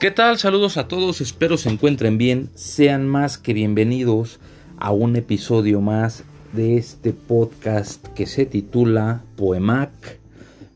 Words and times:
¿Qué 0.00 0.10
tal? 0.10 0.38
Saludos 0.38 0.78
a 0.78 0.88
todos, 0.88 1.20
espero 1.20 1.58
se 1.58 1.68
encuentren 1.68 2.16
bien. 2.16 2.48
Sean 2.54 3.06
más 3.06 3.36
que 3.36 3.52
bienvenidos 3.52 4.40
a 4.78 4.92
un 4.92 5.14
episodio 5.14 5.82
más 5.82 6.24
de 6.54 6.78
este 6.78 7.12
podcast 7.12 8.06
que 8.14 8.24
se 8.24 8.46
titula 8.46 9.22
Poemac. 9.36 9.90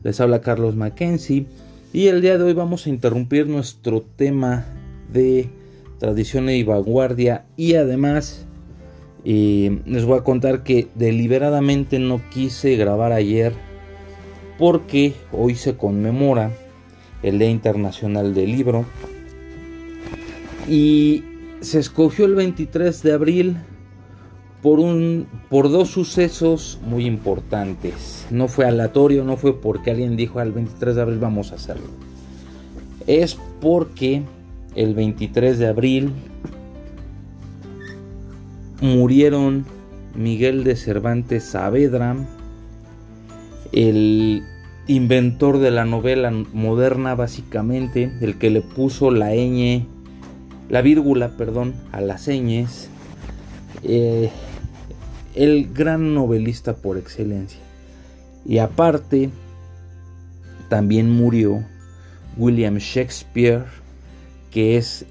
Les 0.03 0.21
habla 0.21 0.41
Carlos 0.41 0.75
Mackenzie 0.75 1.47
y 1.91 2.05
el 2.05 2.21
día 2.21 2.37
de 2.37 2.43
hoy 2.43 2.53
vamos 2.53 2.85
a 2.85 2.89
interrumpir 2.89 3.47
nuestro 3.47 4.03
tema 4.03 4.63
de 5.11 5.49
tradición 5.97 6.47
y 6.51 6.61
vanguardia 6.61 7.45
y 7.57 7.73
además 7.73 8.45
eh, 9.23 9.81
les 9.87 10.05
voy 10.05 10.19
a 10.19 10.23
contar 10.23 10.61
que 10.61 10.87
deliberadamente 10.93 11.97
no 11.97 12.21
quise 12.29 12.75
grabar 12.75 13.11
ayer 13.11 13.53
porque 14.59 15.15
hoy 15.31 15.55
se 15.55 15.75
conmemora 15.75 16.51
el 17.23 17.39
Día 17.39 17.49
Internacional 17.49 18.35
del 18.35 18.51
Libro 18.51 18.85
y 20.67 21.23
se 21.61 21.79
escogió 21.79 22.25
el 22.25 22.35
23 22.35 23.01
de 23.03 23.13
abril 23.13 23.57
por, 24.61 24.79
un, 24.79 25.27
por 25.49 25.69
dos 25.69 25.89
sucesos 25.89 26.79
muy 26.85 27.05
importantes. 27.05 28.25
No 28.31 28.47
fue 28.47 28.65
aleatorio, 28.65 29.23
no 29.23 29.37
fue 29.37 29.59
porque 29.59 29.91
alguien 29.91 30.17
dijo 30.17 30.39
al 30.39 30.51
23 30.51 30.95
de 30.95 31.01
abril 31.01 31.19
vamos 31.19 31.51
a 31.51 31.55
hacerlo. 31.55 31.87
Es 33.07 33.37
porque 33.61 34.23
el 34.75 34.95
23 34.95 35.59
de 35.59 35.67
abril 35.67 36.11
murieron 38.81 39.65
Miguel 40.15 40.63
de 40.63 40.75
Cervantes 40.75 41.43
Saavedra, 41.43 42.15
el 43.71 44.43
inventor 44.87 45.59
de 45.59 45.71
la 45.71 45.85
novela 45.85 46.31
moderna 46.53 47.15
básicamente, 47.15 48.11
el 48.21 48.37
que 48.37 48.49
le 48.49 48.61
puso 48.61 49.11
la 49.11 49.31
ñ 49.33 49.85
la 50.69 50.81
vírgula, 50.81 51.29
perdón, 51.37 51.73
a 51.91 52.01
las 52.01 52.21
señas, 52.21 52.89
eh, 53.83 54.31
el 55.35 55.71
gran 55.73 56.13
novelista 56.13 56.75
por 56.75 56.97
excelencia. 56.97 57.59
Y 58.45 58.59
aparte, 58.59 59.29
también 60.69 61.09
murió 61.09 61.63
William 62.37 62.77
Shakespeare, 62.77 63.65
que 64.51 64.77
es 64.77 65.05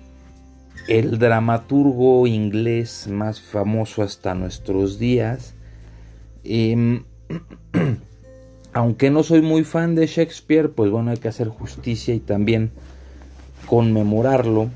el 0.89 1.19
dramaturgo 1.19 2.27
inglés 2.27 3.09
más 3.09 3.41
famoso 3.41 4.03
hasta 4.03 4.35
nuestros 4.35 4.99
días. 4.99 5.55
Em, 6.45 7.05
aunque 8.73 9.11
no 9.11 9.23
soy 9.23 9.41
muy 9.41 9.65
fan 9.65 9.95
de 9.95 10.07
Shakespeare, 10.07 10.71
pues 10.71 10.91
bueno, 10.91 11.11
hay 11.11 11.17
que 11.17 11.29
hacer 11.29 11.49
justicia 11.49 12.15
y 12.15 12.21
también 12.21 12.71
conmemorarlo 13.67 14.71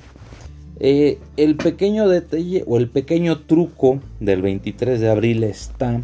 eh, 0.81 1.19
el 1.37 1.57
pequeño 1.57 2.09
detalle 2.09 2.65
o 2.67 2.79
el 2.79 2.89
pequeño 2.89 3.41
truco 3.41 4.01
del 4.21 4.43
23 4.43 5.01
de 5.01 5.11
abril 5.11 5.43
está 5.45 6.01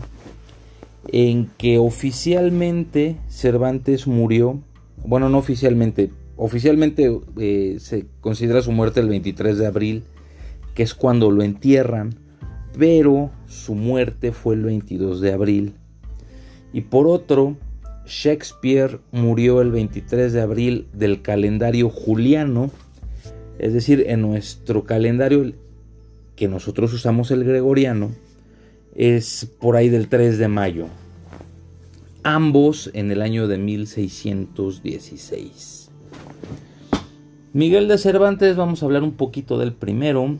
en 1.08 1.50
que 1.58 1.78
oficialmente 1.78 3.16
Cervantes 3.28 4.06
murió, 4.06 4.60
bueno, 5.04 5.28
no 5.28 5.38
oficialmente, 5.38 6.10
oficialmente 6.36 7.20
eh, 7.38 7.76
se 7.78 8.06
considera 8.20 8.62
su 8.62 8.72
muerte 8.72 9.00
el 9.00 9.08
23 9.08 9.58
de 9.58 9.66
abril, 9.66 10.04
que 10.74 10.82
es 10.82 10.94
cuando 10.94 11.30
lo 11.30 11.44
entierran, 11.44 12.16
pero 12.76 13.30
su 13.46 13.74
muerte 13.74 14.32
fue 14.32 14.54
el 14.56 14.64
22 14.64 15.20
de 15.20 15.32
abril. 15.32 15.74
Y 16.72 16.80
por 16.80 17.06
otro, 17.06 17.56
Shakespeare 18.06 18.98
murió 19.12 19.60
el 19.60 19.70
23 19.70 20.32
de 20.32 20.40
abril 20.40 20.88
del 20.92 21.22
calendario 21.22 21.88
juliano, 21.88 22.72
es 23.58 23.72
decir, 23.72 24.04
en 24.08 24.22
nuestro 24.22 24.84
calendario 24.84 25.52
que 26.36 26.48
nosotros 26.48 26.92
usamos 26.92 27.30
el 27.30 27.44
gregoriano 27.44 28.10
es 28.94 29.50
por 29.60 29.76
ahí 29.76 29.88
del 29.88 30.08
3 30.08 30.38
de 30.38 30.48
mayo. 30.48 30.88
Ambos 32.22 32.90
en 32.94 33.10
el 33.10 33.22
año 33.22 33.48
de 33.48 33.58
1616. 33.58 35.90
Miguel 37.52 37.86
de 37.86 37.98
Cervantes, 37.98 38.56
vamos 38.56 38.82
a 38.82 38.86
hablar 38.86 39.02
un 39.02 39.12
poquito 39.12 39.58
del 39.58 39.74
primero. 39.74 40.38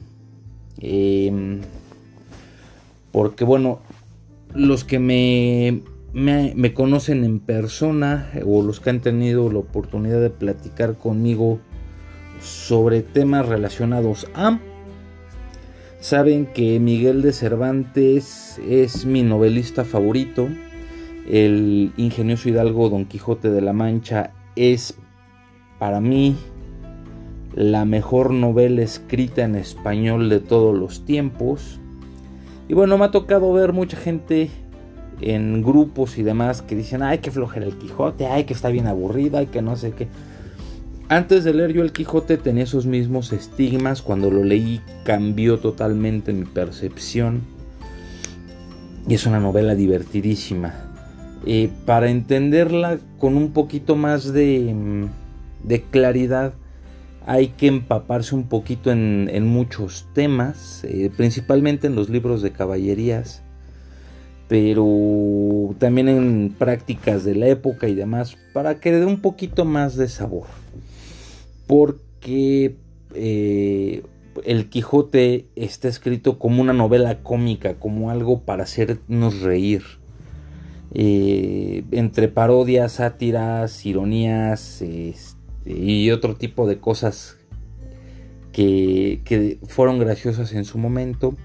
Em, 0.80 1.60
porque 3.12 3.44
bueno, 3.44 3.80
los 4.54 4.84
que 4.84 4.98
me, 4.98 5.82
me 6.12 6.74
conocen 6.74 7.22
en 7.22 7.38
persona 7.38 8.32
o 8.44 8.62
los 8.62 8.80
que 8.80 8.91
han 8.91 9.00
tenido 9.00 9.53
la 9.53 9.58
oportunidad 9.58 10.20
de 10.20 10.30
platicar 10.30 10.97
conmigo 10.97 11.60
sobre 12.44 13.03
temas 13.03 13.47
relacionados 13.49 14.28
a... 14.34 14.59
Saben 16.00 16.47
que 16.47 16.78
Miguel 16.81 17.22
de 17.22 17.32
Cervantes 17.32 18.60
es 18.69 19.06
mi 19.06 19.22
novelista 19.22 19.84
favorito. 19.84 20.49
El 21.27 21.93
ingenioso 21.97 22.50
hidalgo 22.50 22.91
Don 22.91 23.06
Quijote 23.06 23.50
de 23.50 23.62
la 23.62 23.72
Mancha 23.72 24.33
es 24.54 24.94
para 25.78 26.00
mí 26.00 26.37
la 27.54 27.87
mejor 27.87 28.33
novela 28.33 28.83
escrita 28.83 29.44
en 29.44 29.54
español 29.54 30.28
de 30.28 30.41
todos 30.41 30.77
los 30.77 31.06
tiempos. 31.06 31.81
Y 32.69 32.75
bueno, 32.75 32.99
me 32.99 33.06
ha 33.06 33.10
tocado 33.10 33.53
ver 33.54 33.72
mucha 33.72 33.97
gente 33.97 34.50
en 35.21 35.62
grupos 35.62 36.19
y 36.19 36.22
demás 36.22 36.60
que 36.60 36.75
dicen, 36.75 37.03
ay, 37.03 37.19
que 37.19 37.31
flojera 37.31 37.65
el 37.65 37.78
Quijote, 37.78 38.27
ay, 38.27 38.44
que 38.44 38.53
está 38.53 38.69
bien 38.69 38.87
aburrido, 38.87 39.38
ay, 39.38 39.47
que 39.47 39.62
no 39.62 39.77
sé 39.77 39.93
qué. 39.93 40.09
Antes 41.10 41.44
de 41.44 41.53
leer 41.53 41.75
yo 41.75 41.82
el 41.82 41.92
Quijote 41.92 42.38
tenía 42.38 42.65
esos 42.65 42.87
mismos 42.87 43.34
estigmas, 43.34 44.00
cuando 44.00 44.31
lo 44.31 44.42
leí 44.42 44.81
cambió 45.04 45.59
totalmente 45.59 46.32
mi 46.32 46.47
percepción 46.47 47.42
y 49.06 49.12
es 49.12 49.26
una 49.26 49.38
novela 49.38 49.75
divertidísima. 49.75 50.72
Eh, 51.44 51.70
para 51.84 52.09
entenderla 52.09 52.98
con 53.19 53.37
un 53.37 53.53
poquito 53.53 53.97
más 53.97 54.32
de, 54.32 54.72
mm, 54.75 55.75
claridad 55.91 56.54
hay 57.26 57.48
que 57.48 57.66
empaparse 57.66 58.34
un 58.34 58.48
poquito 58.48 58.91
en, 58.91 59.47
muchos 59.47 60.06
temas, 60.15 60.84
eh, 60.84 61.10
principalmente 61.15 61.86
en 61.86 61.97
los 61.97 62.09
libros 62.09 62.41
de 62.41 62.53
caballerías, 62.53 63.42
pero 64.48 65.75
también 65.78 66.09
en 66.09 66.54
prácticas 66.59 67.25
de 67.25 67.34
la 67.34 67.48
época 67.48 67.88
y 67.88 67.94
demás, 67.94 68.36
para 68.54 68.81
que 68.81 68.92
dé 68.92 69.04
un 69.04 69.21
poquito 69.21 69.66
más 69.66 69.97
de 69.97 70.09
sabor 70.09 70.47
porque 71.66 72.76
eh, 73.14 74.02
el 74.44 74.69
Quijote 74.69 75.47
está 75.54 75.88
escrito 75.88 76.38
como 76.38 76.60
una 76.60 76.72
novela 76.72 77.22
cómica, 77.22 77.75
como 77.75 78.10
algo 78.10 78.42
para 78.42 78.64
hacernos 78.64 79.41
reír. 79.41 79.82
Eh, 80.97 81.84
entre 81.91 82.28
parodias, 82.28 82.92
sátiras, 82.92 83.84
ironías 83.84 84.80
este, 84.80 85.36
y 85.66 86.10
otro 86.12 86.36
tipo 86.36 86.69
de 86.69 86.78
cosas 86.78 87.36
que, 88.53 89.58
fueron 89.66 89.98
graciosas 89.98 90.53
en 90.53 90.64
su 90.64 90.78
momento. 90.78 91.36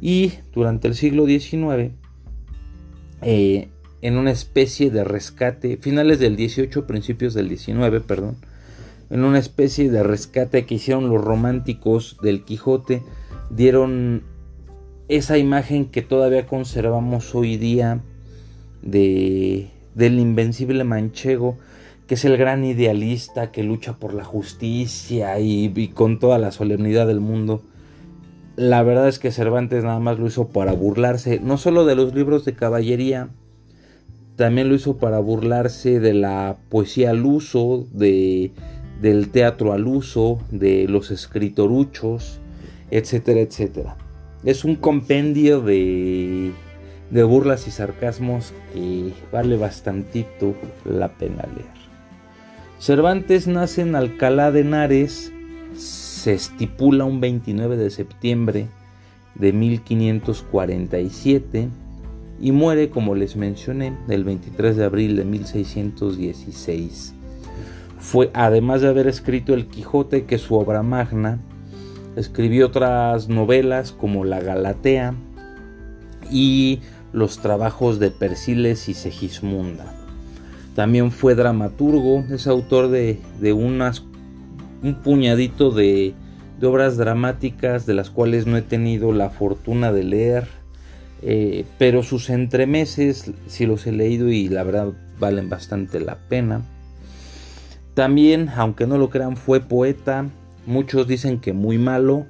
Y 0.00 0.32
durante 0.52 0.88
el 0.88 0.94
siglo 0.94 1.26
XIX, 1.26 1.92
eh, 3.22 3.68
en 4.02 4.16
una 4.16 4.30
especie 4.30 4.90
de 4.90 5.04
rescate, 5.04 5.76
finales 5.76 6.18
del 6.20 6.36
18, 6.36 6.86
principios 6.86 7.34
del 7.34 7.48
19, 7.48 8.00
perdón, 8.00 8.36
en 9.10 9.24
una 9.24 9.38
especie 9.38 9.90
de 9.90 10.02
rescate 10.02 10.64
que 10.64 10.76
hicieron 10.76 11.10
los 11.10 11.22
románticos 11.22 12.16
del 12.22 12.42
Quijote, 12.42 13.02
dieron 13.50 14.22
esa 15.08 15.36
imagen 15.36 15.86
que 15.86 16.02
todavía 16.02 16.46
conservamos 16.46 17.34
hoy 17.34 17.56
día 17.56 18.00
de, 18.82 19.68
del 19.94 20.20
invencible 20.20 20.84
manchego, 20.84 21.58
que 22.06 22.14
es 22.14 22.24
el 22.24 22.36
gran 22.36 22.64
idealista 22.64 23.50
que 23.50 23.64
lucha 23.64 23.94
por 23.94 24.14
la 24.14 24.24
justicia 24.24 25.38
y, 25.40 25.88
con 25.88 26.18
toda 26.20 26.38
la 26.38 26.52
solemnidad 26.52 27.08
del 27.08 27.20
mundo. 27.20 27.62
La 28.56 28.82
verdad 28.82 29.08
es 29.08 29.18
que 29.18 29.32
Cervantes 29.32 29.84
nada 29.84 29.98
más 29.98 30.18
lo 30.18 30.26
hizo 30.26 30.48
para 30.48 30.72
burlarse, 30.72 31.40
no 31.40 31.56
solo 31.56 31.84
de 31.84 31.96
los 31.96 32.14
libros 32.14 32.44
de 32.44 32.54
caballería, 32.54 33.30
también 34.36 34.68
lo 34.68 34.74
hizo 34.74 34.96
para 34.96 35.18
burlarse 35.18 36.00
de 36.00 36.14
la 36.14 36.56
poesía 36.68 37.10
al 37.10 37.24
uso, 37.24 37.86
de, 37.92 38.52
del 39.00 39.30
teatro 39.30 39.72
al 39.72 39.86
uso, 39.86 40.40
de 40.50 40.86
los 40.88 41.10
escritoruchos, 41.10 42.40
etcétera, 42.90 43.40
etcétera. 43.40 43.96
Es 44.44 44.64
un 44.64 44.76
compendio 44.76 45.60
de, 45.60 46.52
de 47.10 47.22
burlas 47.22 47.66
y 47.66 47.70
sarcasmos 47.70 48.52
que 48.72 49.12
vale 49.32 49.56
bastantito 49.56 50.54
la 50.84 51.08
pena 51.08 51.48
leer. 51.54 51.80
Cervantes 52.78 53.46
nace 53.46 53.80
en 53.82 53.94
Alcalá 53.94 54.50
de 54.52 54.60
Henares, 54.60 55.32
se 55.76 56.32
estipula 56.34 57.04
un 57.04 57.20
29 57.20 57.76
de 57.76 57.90
septiembre 57.90 58.66
de 59.34 59.52
1547 59.52 61.68
y 62.40 62.52
muere, 62.52 62.88
como 62.88 63.14
les 63.14 63.36
mencioné, 63.36 63.92
el 64.08 64.24
23 64.24 64.76
de 64.76 64.84
abril 64.84 65.16
de 65.16 65.24
1616 65.24 67.14
fue, 68.00 68.30
además 68.34 68.80
de 68.80 68.88
haber 68.88 69.06
escrito 69.06 69.54
El 69.54 69.66
Quijote, 69.66 70.24
que 70.24 70.36
es 70.36 70.40
su 70.40 70.56
obra 70.56 70.82
magna, 70.82 71.38
escribió 72.16 72.66
otras 72.66 73.28
novelas 73.28 73.92
como 73.92 74.24
La 74.24 74.40
Galatea 74.40 75.14
y 76.30 76.80
los 77.12 77.38
trabajos 77.38 77.98
de 77.98 78.10
Persiles 78.10 78.88
y 78.88 78.94
Segismunda. 78.94 79.94
También 80.74 81.10
fue 81.10 81.34
dramaturgo, 81.34 82.24
es 82.30 82.46
autor 82.46 82.88
de, 82.88 83.20
unas, 83.52 84.04
un 84.82 84.94
puñadito 85.02 85.70
de, 85.70 86.14
de, 86.58 86.66
obras 86.66 86.96
dramáticas 86.96 87.86
de 87.86 87.94
las 87.94 88.10
cuales 88.10 88.46
no 88.46 88.56
he 88.56 88.62
tenido 88.62 89.12
la 89.12 89.30
fortuna 89.30 89.92
de 89.92 90.04
leer, 90.04 90.48
eh, 91.22 91.66
pero 91.78 92.02
sus 92.02 92.30
entremeses 92.30 93.30
sí 93.46 93.66
los 93.66 93.86
he 93.86 93.92
leído 93.92 94.30
y 94.30 94.48
la 94.48 94.62
verdad 94.62 94.92
valen 95.18 95.50
bastante 95.50 96.00
la 96.00 96.16
pena. 96.16 96.62
También, 97.94 98.48
aunque 98.54 98.86
no 98.86 98.98
lo 98.98 99.10
crean, 99.10 99.36
fue 99.36 99.60
poeta. 99.60 100.28
Muchos 100.66 101.06
dicen 101.06 101.40
que 101.40 101.52
muy 101.52 101.78
malo. 101.78 102.26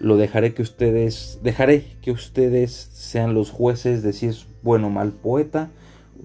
Lo 0.00 0.16
dejaré 0.16 0.54
que 0.54 0.62
ustedes, 0.62 1.38
dejaré 1.42 1.96
que 2.02 2.10
ustedes 2.10 2.72
sean 2.72 3.32
los 3.32 3.50
jueces 3.50 4.02
de 4.02 4.12
si 4.12 4.26
es 4.26 4.46
bueno 4.62 4.88
o 4.88 4.90
mal 4.90 5.12
poeta, 5.12 5.70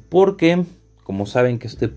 porque 0.09 0.63
como 1.03 1.25
saben 1.25 1.59
que 1.59 1.67
este 1.67 1.91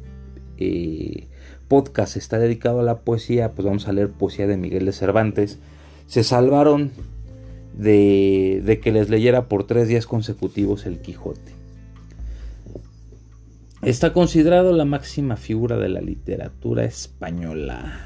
eh, 0.58 1.28
podcast 1.68 2.16
está 2.16 2.38
dedicado 2.38 2.80
a 2.80 2.82
la 2.82 3.00
poesía, 3.00 3.52
pues 3.52 3.64
vamos 3.64 3.88
a 3.88 3.92
leer 3.92 4.10
poesía 4.10 4.46
de 4.46 4.56
Miguel 4.56 4.84
de 4.84 4.92
Cervantes. 4.92 5.58
Se 6.06 6.24
salvaron 6.24 6.90
de, 7.76 8.62
de 8.64 8.80
que 8.80 8.92
les 8.92 9.08
leyera 9.08 9.48
por 9.48 9.66
tres 9.66 9.88
días 9.88 10.06
consecutivos 10.06 10.86
el 10.86 10.98
Quijote. 11.00 11.61
Está 13.82 14.12
considerado 14.12 14.72
la 14.72 14.84
máxima 14.84 15.34
figura 15.36 15.76
de 15.76 15.88
la 15.88 16.00
literatura 16.00 16.84
española. 16.84 17.98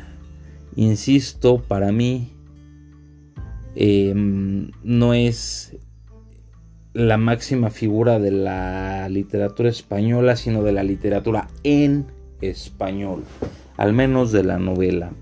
Insisto, 0.74 1.58
para 1.58 1.92
mí 1.92 2.32
em, 3.74 4.70
no 4.82 5.12
es 5.12 5.76
la 6.94 7.18
máxima 7.18 7.68
figura 7.68 8.18
de 8.18 8.30
la 8.30 9.06
literatura 9.10 9.68
española, 9.68 10.36
sino 10.36 10.62
de 10.62 10.72
la 10.72 10.82
literatura 10.82 11.48
en 11.62 12.06
español, 12.40 13.24
al 13.76 13.92
menos 13.92 14.32
de 14.32 14.44
la 14.44 14.58
novela. 14.58 15.12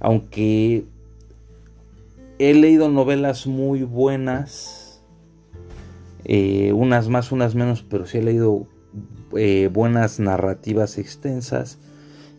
Aunque 0.00 0.84
he 2.40 2.54
leído 2.54 2.88
novelas 2.88 3.46
muy 3.46 3.84
buenas, 3.84 5.00
eh, 6.24 6.72
unas 6.72 7.08
más, 7.08 7.30
unas 7.30 7.54
menos, 7.54 7.84
pero 7.88 8.04
sí 8.04 8.18
he 8.18 8.22
leído 8.24 8.66
eh, 9.38 9.68
buenas 9.72 10.20
narrativas 10.20 10.98
extensas. 10.98 11.78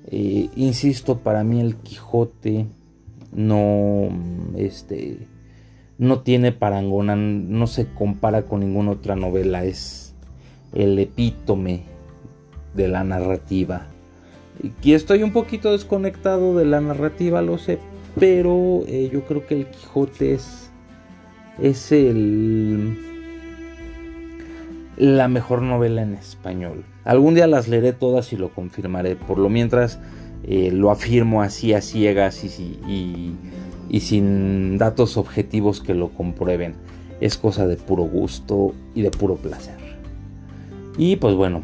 Eh, 0.09 0.49
insisto, 0.55 1.19
para 1.19 1.43
mí 1.43 1.59
el 1.59 1.75
Quijote 1.75 2.65
no, 3.33 4.09
este, 4.55 5.27
no 5.97 6.21
tiene 6.21 6.51
parangona, 6.51 7.15
no 7.15 7.67
se 7.67 7.87
compara 7.87 8.43
con 8.43 8.61
ninguna 8.61 8.91
otra 8.91 9.15
novela, 9.15 9.65
es 9.65 10.13
el 10.73 10.97
epítome 10.99 11.83
de 12.73 12.87
la 12.87 13.03
narrativa. 13.03 13.87
Y 14.81 14.93
estoy 14.93 15.23
un 15.23 15.33
poquito 15.33 15.71
desconectado 15.71 16.57
de 16.57 16.65
la 16.65 16.81
narrativa, 16.81 17.41
lo 17.41 17.57
sé, 17.57 17.79
pero 18.19 18.83
eh, 18.87 19.09
yo 19.11 19.25
creo 19.25 19.45
que 19.45 19.55
el 19.55 19.67
Quijote 19.67 20.33
es, 20.33 20.71
es 21.59 21.91
el, 21.91 23.16
la 24.97 25.27
mejor 25.27 25.61
novela 25.61 26.01
en 26.01 26.15
español. 26.15 26.83
Algún 27.05 27.35
día 27.35 27.47
las 27.47 27.67
leeré 27.67 27.93
todas 27.93 28.33
y 28.33 28.35
lo 28.35 28.49
confirmaré. 28.49 29.15
Por 29.15 29.37
lo 29.37 29.49
mientras 29.49 29.99
eh, 30.43 30.71
lo 30.71 30.91
afirmo 30.91 31.41
así 31.41 31.73
a 31.73 31.81
ciegas 31.81 32.43
y, 32.43 33.35
sin 33.99 34.77
datos 34.77 35.17
objetivos 35.17 35.81
que 35.81 35.93
lo 35.93 36.09
comprueben. 36.09 36.75
Es 37.21 37.37
cosa 37.37 37.67
de 37.67 37.77
puro 37.77 38.03
gusto 38.03 38.73
y 38.93 39.01
de 39.01 39.11
puro 39.11 39.35
placer. 39.35 39.77
Y 40.97 41.15
pues 41.17 41.35
bueno, 41.35 41.61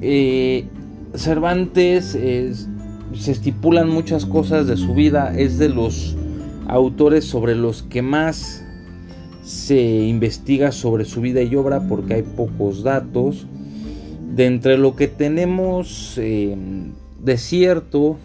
eh, 0.00 0.66
Cervantes 1.14 2.06
se 2.12 3.32
estipulan 3.32 3.88
muchas 3.88 4.26
cosas 4.26 4.66
de 4.66 4.76
su 4.76 4.94
vida, 4.94 5.32
es 5.36 5.58
de 5.58 5.68
los 5.68 6.16
autores 6.68 7.24
sobre 7.24 7.54
los 7.54 7.82
que 7.82 8.02
más 8.02 8.61
se 9.42 9.80
investiga 9.80 10.72
sobre 10.72 11.04
su 11.04 11.20
vida 11.20 11.42
y 11.42 11.54
obra 11.56 11.86
porque 11.88 12.14
hay 12.14 12.22
pocos 12.22 12.82
datos. 12.82 13.46
De 14.34 14.46
entre 14.46 14.78
lo 14.78 14.96
que 14.96 15.08
tenemos 15.08 16.16
eh, 16.16 16.56
de 17.22 17.38
cierto, 17.38 18.18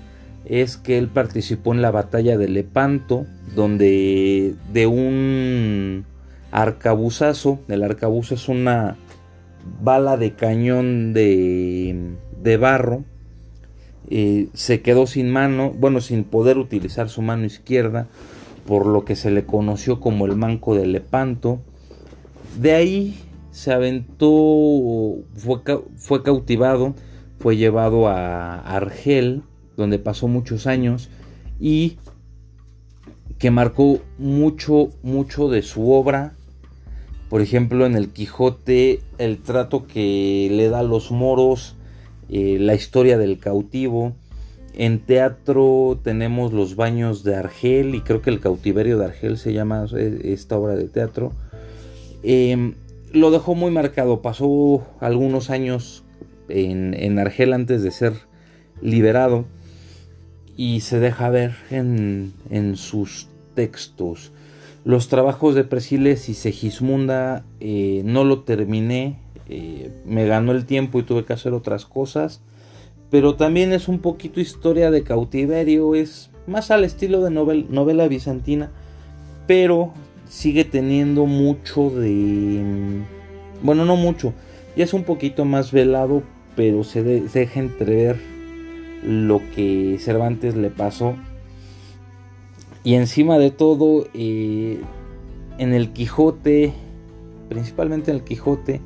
es 0.45 0.77
que 0.77 0.97
él 0.97 1.07
participó 1.07 1.73
en 1.73 1.81
la 1.81 1.91
batalla 1.91 2.37
de 2.37 2.47
Lepanto, 2.47 3.25
donde 3.55 4.55
de 4.71 4.87
un 4.87 6.05
arcabuzazo, 6.51 7.59
el 7.67 7.83
arcabuzo 7.83 8.35
es 8.35 8.47
una 8.47 8.95
bala 9.81 10.17
de 10.17 10.33
cañón 10.33 11.13
de, 11.13 12.13
de 12.41 12.57
barro, 12.57 13.03
eh, 14.09 14.47
se 14.53 14.81
quedó 14.81 15.05
sin 15.05 15.29
mano, 15.29 15.71
bueno, 15.77 15.99
sin 15.99 16.23
poder 16.23 16.57
utilizar 16.57 17.09
su 17.09 17.21
mano 17.21 17.45
izquierda, 17.45 18.07
por 18.67 18.85
lo 18.85 19.05
que 19.05 19.15
se 19.15 19.31
le 19.31 19.45
conoció 19.45 19.99
como 19.99 20.25
el 20.27 20.35
manco 20.35 20.75
de 20.75 20.85
Lepanto. 20.85 21.61
De 22.59 22.73
ahí 22.73 23.17
se 23.49 23.71
aventó, 23.71 24.27
fue, 25.35 25.61
fue 25.95 26.21
cautivado, 26.21 26.93
fue 27.39 27.55
llevado 27.55 28.09
a 28.09 28.59
Argel, 28.59 29.41
donde 29.77 29.99
pasó 29.99 30.27
muchos 30.27 30.67
años 30.67 31.09
y 31.59 31.97
que 33.39 33.51
marcó 33.51 33.99
mucho, 34.17 34.89
mucho 35.01 35.47
de 35.47 35.61
su 35.61 35.91
obra. 35.91 36.35
Por 37.29 37.41
ejemplo, 37.41 37.85
en 37.85 37.95
el 37.95 38.09
Quijote, 38.09 39.01
el 39.17 39.41
trato 39.41 39.87
que 39.87 40.49
le 40.51 40.69
da 40.69 40.79
a 40.79 40.83
los 40.83 41.11
moros, 41.11 41.75
eh, 42.29 42.57
la 42.59 42.75
historia 42.75 43.17
del 43.17 43.39
cautivo. 43.39 44.13
En 44.79 44.99
teatro 44.99 45.99
tenemos 46.03 46.53
los 46.53 46.75
baños 46.75 47.23
de 47.23 47.35
Argel 47.35 47.95
y 47.95 48.01
creo 48.01 48.21
que 48.21 48.29
el 48.29 48.39
cautiverio 48.39 48.99
de 48.99 49.05
Argel 49.05 49.39
se 49.39 49.51
llama 49.51 49.87
eh, 49.97 50.21
esta 50.25 50.55
obra 50.55 50.75
de 50.75 50.87
teatro. 50.87 51.31
Em, 52.21 52.75
lo 53.11 53.31
dejó 53.31 53.55
muy 53.55 53.71
marcado, 53.71 54.21
pasó 54.21 54.85
algunos 54.99 55.49
años 55.49 56.03
en, 56.47 56.93
en 56.93 57.17
Argel 57.17 57.53
antes 57.53 57.81
de 57.81 57.89
ser 57.89 58.13
liberado 58.79 59.45
y 60.55 60.81
se 60.81 60.99
deja 60.99 61.29
ver 61.31 61.55
en, 61.71 62.33
sus 62.75 63.29
textos. 63.55 64.31
Los 64.85 65.07
trabajos 65.07 65.55
de 65.55 65.63
Presiles 65.63 66.29
y 66.29 66.35
Segismunda 66.35 67.45
eh, 67.59 68.03
no 68.05 68.23
lo 68.23 68.41
terminé, 68.43 69.17
eh, 69.49 69.91
me 70.05 70.27
ganó 70.27 70.51
el 70.51 70.65
tiempo 70.65 70.99
y 70.99 71.03
tuve 71.03 71.25
que 71.25 71.33
hacer 71.33 71.53
otras 71.53 71.85
cosas, 71.85 72.41
pero 73.09 73.35
también 73.35 73.73
es 73.73 73.87
un 73.87 73.99
poquito 73.99 74.39
historia 74.39 74.91
de 74.91 75.03
cautiverio, 75.03 75.95
es 75.95 76.29
más 76.45 76.71
al 76.71 76.83
estilo 76.83 77.23
de 77.23 77.31
novela 77.31 78.07
bizantina, 78.07 78.71
pero 79.47 79.93
sigue 80.27 80.65
teniendo 80.65 81.25
mucho 81.25 81.89
de... 81.89 82.61
Bueno, 83.63 83.85
no 83.85 83.95
mucho, 83.95 84.33
ya 84.75 84.83
es 84.83 84.93
un 84.93 85.03
poquito 85.03 85.45
más 85.45 85.71
velado, 85.71 86.21
pero 86.55 86.83
se 86.83 87.03
deja 87.03 87.59
entrever 87.59 88.19
lo 89.03 89.41
que 89.55 89.97
Cervantes 89.99 90.55
le 90.55 90.69
pasó. 90.69 91.15
Y 92.83 92.95
encima 92.95 93.37
de 93.37 93.51
todo, 93.51 94.07
eh, 94.13 94.81
en 95.57 95.73
el 95.73 95.91
Quijote, 95.91 96.73
principalmente 97.49 98.11
en 98.11 98.17
el 98.17 98.23
Quijote, 98.23 98.81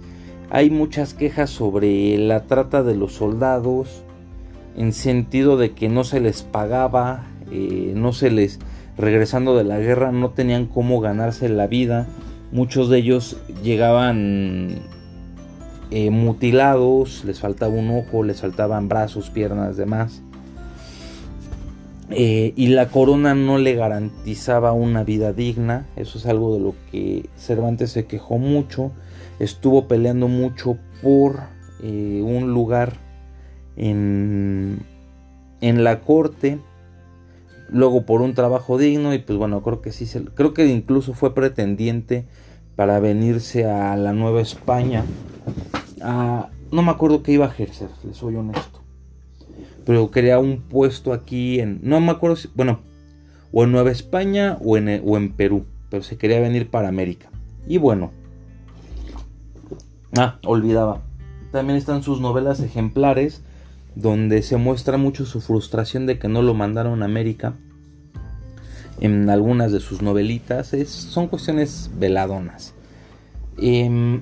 hay 0.49 0.69
muchas 0.69 1.13
quejas 1.13 1.49
sobre 1.49 2.17
la 2.17 2.45
trata 2.45 2.83
de 2.83 2.95
los 2.95 3.13
soldados, 3.13 4.03
en 4.75 4.93
sentido 4.93 5.57
de 5.57 5.71
que 5.71 5.89
no 5.89 6.03
se 6.03 6.19
les 6.19 6.43
pagaba, 6.43 7.27
eh, 7.51 7.93
no 7.95 8.13
se 8.13 8.31
les, 8.31 8.59
regresando 8.97 9.55
de 9.55 9.63
la 9.63 9.79
guerra, 9.79 10.11
no 10.11 10.31
tenían 10.31 10.65
cómo 10.65 10.99
ganarse 11.01 11.49
la 11.49 11.67
vida. 11.67 12.07
Muchos 12.51 12.89
de 12.89 12.99
ellos 12.99 13.37
llegaban 13.63 14.79
eh, 15.89 16.09
mutilados, 16.09 17.23
les 17.25 17.39
faltaba 17.39 17.73
un 17.73 17.89
ojo, 17.89 18.23
les 18.23 18.41
faltaban 18.41 18.87
brazos, 18.87 19.29
piernas, 19.29 19.77
demás. 19.77 20.21
Eh, 22.09 22.53
y 22.57 22.67
la 22.67 22.89
corona 22.89 23.35
no 23.35 23.57
le 23.57 23.75
garantizaba 23.75 24.73
una 24.73 25.05
vida 25.05 25.31
digna, 25.31 25.87
eso 25.95 26.17
es 26.17 26.25
algo 26.25 26.53
de 26.53 26.59
lo 26.59 26.75
que 26.91 27.29
Cervantes 27.37 27.91
se 27.91 28.05
quejó 28.05 28.37
mucho, 28.37 28.91
estuvo 29.39 29.87
peleando 29.87 30.27
mucho 30.27 30.77
por 31.01 31.39
un 31.83 32.53
lugar 32.53 32.93
en, 33.75 34.79
en 35.61 35.83
la 35.83 36.01
corte, 36.01 36.59
luego 37.69 38.05
por 38.05 38.21
un 38.21 38.33
trabajo 38.33 38.77
digno 38.77 39.13
y 39.13 39.19
pues 39.19 39.37
bueno, 39.37 39.61
creo 39.61 39.81
que 39.81 39.91
sí, 39.91 40.07
creo 40.35 40.53
que 40.53 40.65
incluso 40.65 41.13
fue 41.13 41.33
pretendiente 41.33 42.25
para 42.75 42.99
venirse 42.99 43.65
a 43.65 43.95
la 43.95 44.13
Nueva 44.13 44.41
España 44.41 45.03
no 46.71 46.81
me 46.81 46.91
acuerdo 46.91 47.23
qué 47.23 47.33
iba 47.33 47.45
a 47.45 47.49
ejercer, 47.49 47.89
les 48.03 48.17
soy 48.17 48.35
honesto. 48.35 48.79
pero 49.85 50.11
quería 50.11 50.39
un 50.39 50.61
puesto 50.61 51.13
aquí 51.13 51.59
en, 51.59 51.79
no 51.83 51.99
me 51.99 52.11
acuerdo 52.11 52.35
si, 52.35 52.49
bueno, 52.55 52.79
o 53.51 53.63
en 53.63 53.71
Nueva 53.71 53.91
España 53.91 54.57
o 54.63 54.77
en, 54.77 55.01
o 55.05 55.17
en 55.17 55.33
Perú, 55.33 55.65
pero 55.89 56.03
se 56.03 56.17
quería 56.17 56.39
venir 56.39 56.69
para 56.69 56.87
América. 56.87 57.29
Y 57.67 57.77
bueno, 57.77 58.11
ah, 60.17 60.39
olvidaba, 60.45 61.01
también 61.51 61.77
están 61.77 62.03
sus 62.03 62.21
novelas 62.21 62.61
ejemplares, 62.61 63.43
donde 63.95 64.41
se 64.41 64.57
muestra 64.57 64.97
mucho 64.97 65.25
su 65.25 65.41
frustración 65.41 66.05
de 66.05 66.17
que 66.17 66.27
no 66.27 66.41
lo 66.41 66.53
mandaron 66.53 67.01
a 67.01 67.05
América. 67.05 67.55
En 68.99 69.29
algunas 69.29 69.71
de 69.71 69.79
sus 69.79 70.01
novelitas 70.01 70.75
son 70.85 71.27
cuestiones 71.27 71.89
veladonas. 71.97 72.73
Em, 73.57 74.21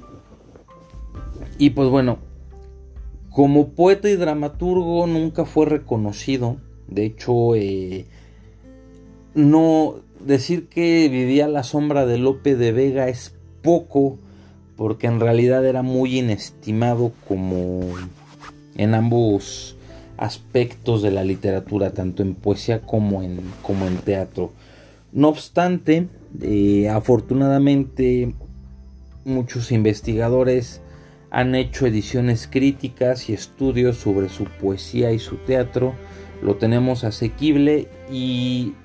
y 1.57 1.71
pues 1.71 1.89
bueno, 1.89 2.19
como 3.29 3.69
poeta 3.69 4.09
y 4.09 4.15
dramaturgo 4.15 5.05
nunca 5.05 5.45
fue 5.45 5.65
reconocido. 5.65 6.57
De 6.87 7.05
hecho, 7.05 7.55
eh, 7.55 8.05
no 9.35 9.95
decir 10.19 10.67
que 10.67 11.07
vivía 11.09 11.45
a 11.45 11.49
la 11.49 11.63
sombra 11.63 12.05
de 12.05 12.17
Lope 12.17 12.55
de 12.55 12.71
Vega 12.71 13.07
es 13.07 13.35
poco, 13.61 14.17
porque 14.75 15.07
en 15.07 15.19
realidad 15.19 15.65
era 15.65 15.83
muy 15.83 16.19
inestimado 16.19 17.11
como 17.27 17.81
en 18.79 18.95
ambos 18.95 19.75
aspectos 20.15 21.01
de 21.01 21.11
la 21.11 21.25
literatura, 21.25 21.91
tanto 21.91 22.23
en 22.23 22.33
poesía 22.33 22.81
como 22.81 23.21
en, 23.21 23.41
como 23.61 23.85
en 23.87 23.97
teatro. 23.97 24.53
No 25.11 25.27
obstante, 25.27 26.07
eh, 26.41 26.87
afortunadamente 26.87 28.33
muchos 29.25 29.73
investigadores 29.73 30.81
han 31.29 31.55
hecho 31.55 31.87
ediciones 31.87 32.47
críticas 32.49 33.29
y 33.29 33.33
estudios 33.33 33.97
sobre 33.97 34.29
su 34.29 34.45
poesía 34.45 35.11
y 35.11 35.19
su 35.19 35.35
teatro. 35.35 35.93
Lo 36.41 36.55
tenemos 36.55 37.03
asequible 37.03 37.89
y 38.09 38.75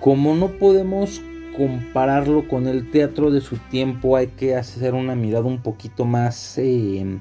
como 0.00 0.34
no 0.34 0.48
podemos 0.52 1.20
compararlo 1.54 2.48
con 2.48 2.66
el 2.66 2.90
teatro 2.90 3.30
de 3.30 3.42
su 3.42 3.58
tiempo, 3.58 4.16
hay 4.16 4.28
que 4.28 4.56
hacer 4.56 4.94
una 4.94 5.14
mirada 5.14 5.44
un 5.44 5.60
poquito 5.60 6.06
más 6.06 6.56
eh, 6.56 7.18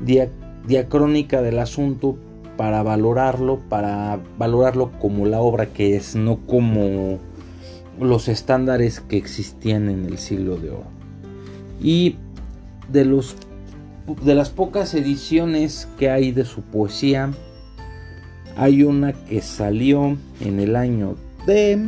diacrónica 0.00 1.42
del 1.42 1.58
asunto 1.58 2.16
para 2.56 2.82
valorarlo, 2.82 3.60
para 3.68 4.20
valorarlo 4.38 4.92
como 4.98 5.26
la 5.26 5.40
obra 5.40 5.66
que 5.66 5.96
es, 5.96 6.16
no 6.16 6.38
como 6.46 7.18
los 8.00 8.28
estándares 8.28 9.00
que 9.00 9.16
existían 9.16 9.88
en 9.88 10.06
el 10.06 10.18
siglo 10.18 10.56
de 10.56 10.70
oro. 10.70 10.86
Y 11.80 12.16
de, 12.90 13.04
los, 13.04 13.36
de 14.22 14.34
las 14.34 14.50
pocas 14.50 14.94
ediciones 14.94 15.88
que 15.98 16.10
hay 16.10 16.32
de 16.32 16.44
su 16.44 16.62
poesía, 16.62 17.32
hay 18.56 18.82
una 18.82 19.12
que 19.12 19.42
salió 19.42 20.16
en 20.40 20.60
el 20.60 20.76
año 20.76 21.16
de... 21.46 21.78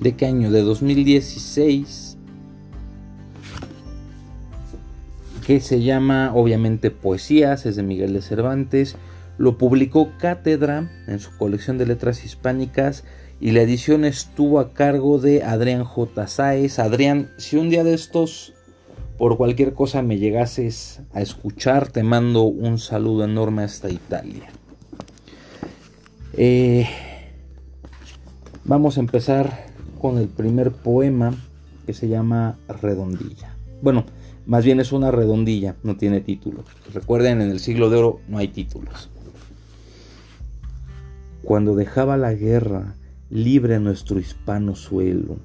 ¿De 0.00 0.14
qué 0.14 0.26
año? 0.26 0.50
De 0.50 0.62
2016. 0.62 2.07
Que 5.48 5.60
se 5.60 5.80
llama 5.80 6.32
obviamente 6.34 6.90
Poesías, 6.90 7.64
es 7.64 7.74
de 7.74 7.82
Miguel 7.82 8.12
de 8.12 8.20
Cervantes. 8.20 8.96
Lo 9.38 9.56
publicó 9.56 10.10
Cátedra 10.18 10.90
en 11.06 11.20
su 11.20 11.34
colección 11.38 11.78
de 11.78 11.86
letras 11.86 12.22
hispánicas 12.22 13.04
y 13.40 13.52
la 13.52 13.62
edición 13.62 14.04
estuvo 14.04 14.60
a 14.60 14.74
cargo 14.74 15.18
de 15.18 15.42
Adrián 15.42 15.84
J. 15.84 16.26
Sáez. 16.26 16.78
Adrián, 16.78 17.30
si 17.38 17.56
un 17.56 17.70
día 17.70 17.82
de 17.82 17.94
estos 17.94 18.52
por 19.16 19.38
cualquier 19.38 19.72
cosa 19.72 20.02
me 20.02 20.18
llegases 20.18 21.00
a 21.14 21.22
escuchar, 21.22 21.88
te 21.88 22.02
mando 22.02 22.42
un 22.42 22.78
saludo 22.78 23.24
enorme 23.24 23.62
hasta 23.62 23.88
Italia. 23.88 24.50
Eh, 26.34 26.86
vamos 28.64 28.98
a 28.98 29.00
empezar 29.00 29.64
con 29.98 30.18
el 30.18 30.28
primer 30.28 30.72
poema 30.72 31.34
que 31.86 31.94
se 31.94 32.06
llama 32.06 32.58
Redondilla. 32.82 33.56
Bueno, 33.80 34.04
más 34.48 34.64
bien 34.64 34.80
es 34.80 34.92
una 34.92 35.10
redondilla, 35.10 35.76
no 35.82 35.98
tiene 35.98 36.22
título. 36.22 36.64
Recuerden, 36.94 37.42
en 37.42 37.50
el 37.50 37.60
siglo 37.60 37.90
de 37.90 37.98
oro 37.98 38.20
no 38.28 38.38
hay 38.38 38.48
títulos. 38.48 39.10
Cuando 41.42 41.76
dejaba 41.76 42.16
la 42.16 42.32
guerra 42.32 42.94
libre 43.28 43.78
nuestro 43.78 44.18
hispano 44.18 44.74
suelo, 44.74 45.36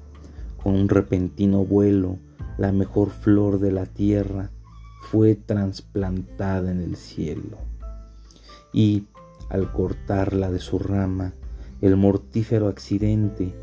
con 0.56 0.74
un 0.74 0.88
repentino 0.88 1.66
vuelo, 1.66 2.16
la 2.56 2.72
mejor 2.72 3.10
flor 3.10 3.60
de 3.60 3.72
la 3.72 3.84
tierra 3.84 4.50
fue 5.02 5.34
trasplantada 5.34 6.70
en 6.70 6.80
el 6.80 6.96
cielo. 6.96 7.58
Y 8.72 9.04
al 9.50 9.70
cortarla 9.70 10.50
de 10.50 10.60
su 10.60 10.78
rama, 10.78 11.34
el 11.82 11.96
mortífero 11.96 12.68
accidente 12.68 13.54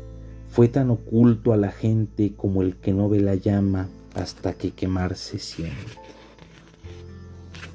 fue 0.48 0.68
tan 0.68 0.90
oculto 0.90 1.52
a 1.52 1.56
la 1.56 1.72
gente 1.72 2.32
como 2.36 2.62
el 2.62 2.76
que 2.76 2.92
no 2.92 3.08
ve 3.08 3.18
la 3.18 3.34
llama 3.34 3.88
hasta 4.14 4.54
que 4.54 4.72
quemarse 4.72 5.38
siente. 5.38 5.76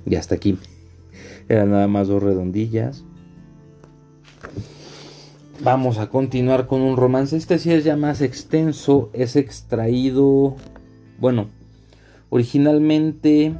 Y 0.05 0.15
hasta 0.15 0.35
aquí. 0.35 0.57
Eran 1.49 1.71
nada 1.71 1.87
más 1.87 2.07
dos 2.07 2.23
redondillas. 2.23 3.03
Vamos 5.61 5.97
a 5.97 6.09
continuar 6.09 6.67
con 6.67 6.81
un 6.81 6.97
romance. 6.97 7.35
Este 7.35 7.57
sí 7.59 7.71
es 7.73 7.83
ya 7.83 7.97
más 7.97 8.21
extenso. 8.21 9.09
Es 9.13 9.35
extraído. 9.35 10.55
Bueno, 11.19 11.47
originalmente 12.29 13.55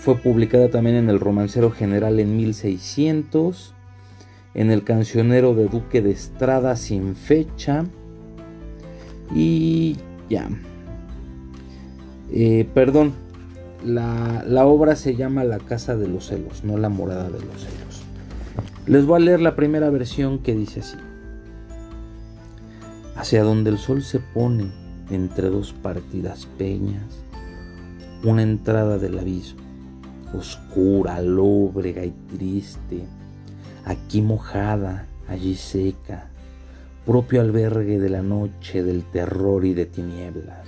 Fue 0.00 0.16
publicada 0.16 0.68
también 0.70 0.96
en 0.96 1.10
el 1.10 1.20
Romancero 1.20 1.70
General 1.70 2.18
en 2.20 2.36
1600 2.36 3.74
en 4.54 4.70
el 4.70 4.82
cancionero 4.82 5.54
de 5.54 5.66
Duque 5.66 6.02
de 6.02 6.10
Estrada 6.10 6.76
sin 6.76 7.14
fecha. 7.14 7.84
Y 9.34 9.96
ya. 10.28 10.48
Eh, 12.32 12.68
perdón, 12.74 13.12
la, 13.84 14.44
la, 14.46 14.66
obra 14.66 14.96
se 14.96 15.14
llama 15.14 15.44
La 15.44 15.58
Casa 15.58 15.96
de 15.96 16.08
los 16.08 16.26
Celos, 16.26 16.64
no 16.64 16.76
La 16.76 16.88
Morada 16.88 17.30
de 17.30 17.40
los 17.40 17.64
Celos. 17.64 18.02
Les 18.86 19.06
voy 19.06 19.22
a 19.22 19.24
leer 19.24 19.40
la 19.40 19.54
primera 19.54 19.90
versión 19.90 20.40
que 20.40 20.54
dice 20.54 20.80
así. 20.80 20.96
Hacia 23.14 23.42
donde 23.42 23.70
el 23.70 23.78
sol 23.78 24.02
se 24.02 24.18
pone 24.18 24.70
entre 25.10 25.48
dos 25.48 25.72
partidas 25.72 26.46
peñas, 26.58 27.24
una 28.24 28.42
entrada 28.42 28.98
del 28.98 29.18
abismo, 29.18 29.60
oscura, 30.34 31.20
lóbrega 31.22 32.04
y 32.04 32.12
triste, 32.36 33.04
aquí 33.84 34.22
mojada, 34.22 35.06
allí 35.28 35.54
seca, 35.54 36.28
propio 37.06 37.40
albergue 37.40 37.98
de 37.98 38.10
la 38.10 38.22
noche, 38.22 38.82
del 38.82 39.04
terror 39.04 39.64
y 39.64 39.74
de 39.74 39.86
tinieblas. 39.86 40.66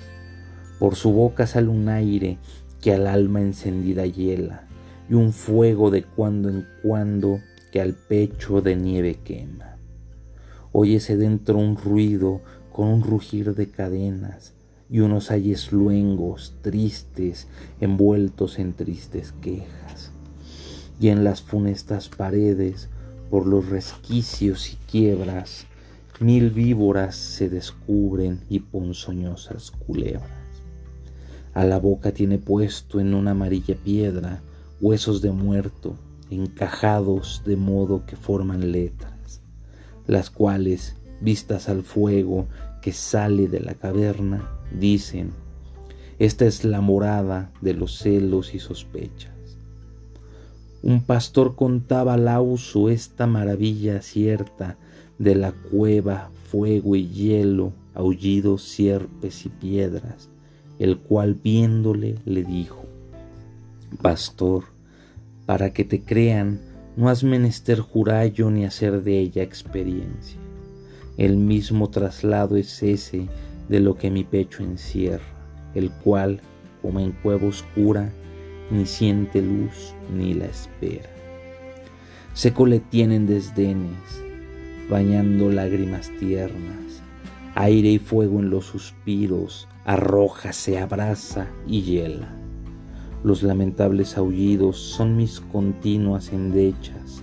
Por 0.79 0.95
su 0.95 1.13
boca 1.13 1.47
sale 1.47 1.69
un 1.69 1.89
aire 1.89 2.39
que 2.81 2.95
al 2.95 3.07
alma 3.07 3.41
encendida 3.41 4.07
hiela, 4.07 4.65
y 5.11 5.15
un 5.15 5.33
fuego 5.33 5.91
de 5.91 6.05
cuando 6.05 6.49
en 6.49 6.67
cuando 6.83 7.41
que 7.73 7.81
al 7.81 7.95
pecho 7.95 8.63
de 8.63 8.77
nieve 8.77 9.19
quema. 9.23 9.77
Óyese 10.73 11.17
dentro 11.17 11.59
un 11.59 11.77
ruido 11.77 12.41
con 12.81 12.89
un 12.89 13.03
rugir 13.03 13.55
de 13.55 13.69
cadenas 13.69 14.55
y 14.89 15.01
unos 15.01 15.31
ayes 15.31 15.71
luengos, 15.71 16.55
tristes, 16.63 17.47
envueltos 17.79 18.59
en 18.59 18.73
tristes 18.73 19.35
quejas. 19.43 20.13
Y 20.99 21.09
en 21.09 21.23
las 21.23 21.43
funestas 21.43 22.09
paredes 22.09 22.89
por 23.29 23.47
los 23.47 23.69
resquicios 23.69 24.73
y 24.73 24.77
quiebras, 24.91 25.67
mil 26.21 26.49
víboras 26.49 27.17
se 27.17 27.51
descubren 27.51 28.41
y 28.49 28.61
ponzoñosas 28.61 29.73
culebras. 29.73 30.31
A 31.53 31.67
la 31.67 31.79
boca 31.79 32.13
tiene 32.13 32.39
puesto 32.39 32.99
en 32.99 33.13
una 33.13 33.33
amarilla 33.33 33.75
piedra 33.75 34.41
huesos 34.81 35.21
de 35.21 35.33
muerto 35.33 35.99
encajados 36.31 37.43
de 37.45 37.57
modo 37.57 38.07
que 38.07 38.17
forman 38.17 38.73
letras, 38.73 39.43
las 40.07 40.31
cuales, 40.31 40.97
vistas 41.21 41.69
al 41.69 41.83
fuego 41.83 42.49
que 42.81 42.93
sale 42.93 43.49
de 43.49 43.61
la 43.61 43.75
caverna, 43.75 44.49
dicen, 44.79 45.33
esta 46.19 46.45
es 46.45 46.65
la 46.65 46.81
morada 46.81 47.51
de 47.61 47.75
los 47.75 47.99
celos 47.99 48.55
y 48.55 48.59
sospechas. 48.59 49.33
Un 50.83 51.03
pastor 51.03 51.57
contaba 51.57 52.15
al 52.15 52.29
auso 52.29 52.89
esta 52.89 53.27
maravilla 53.27 54.03
cierta 54.03 54.79
de 55.19 55.35
la 55.35 55.53
cueva, 55.53 56.31
fuego 56.51 56.97
y 56.97 57.09
hielo, 57.09 57.73
aullidos, 57.95 58.63
sierpes 58.63 59.45
y 59.45 59.51
piedras, 59.51 60.31
el 60.79 60.99
cual 60.99 61.35
viéndole 61.35 62.17
le 62.25 62.45
dijo, 62.45 62.85
Pastor, 64.03 64.65
Para 65.47 65.73
que 65.73 65.85
te 65.85 66.03
crean, 66.03 66.61
no 66.97 67.09
has 67.09 67.25
menester 67.25 67.81
jurallo 67.81 68.51
ni 68.51 68.65
hacer 68.65 69.03
de 69.03 69.19
ella 69.19 69.43
experiencia. 69.43 70.39
El 71.21 71.37
mismo 71.37 71.91
traslado 71.91 72.57
es 72.57 72.83
ese 72.83 73.29
de 73.69 73.79
lo 73.79 73.95
que 73.95 74.11
mi 74.11 74.25
pecho 74.25 74.63
encierra, 74.63 75.27
el 75.75 75.91
cual, 75.91 76.41
como 76.81 76.99
en 76.99 77.13
cueva 77.13 77.47
oscura, 77.47 78.11
ni 78.71 78.87
siente 78.87 79.43
luz 79.43 79.95
ni 80.17 80.33
la 80.33 80.47
espera. 80.47 81.11
Seco 82.33 82.65
le 82.65 82.81
tienen 82.81 83.27
desdenes, 83.27 84.25
bañando 84.89 85.51
lágrimas 85.51 86.11
tiernas, 86.19 87.03
aire 87.55 87.91
y 87.91 87.99
fuego 87.99 88.41
en 88.41 88.49
los 88.49 88.65
suspiros, 88.65 89.69
arroja, 89.85 90.55
se 90.55 90.79
abraza 90.79 91.49
y 91.67 91.83
hiela. 91.83 92.35
Los 93.25 93.43
lamentables 93.43 94.17
aullidos 94.17 94.79
son 94.79 95.19
mis 95.19 95.41
continuas 95.41 96.33
endechas, 96.33 97.23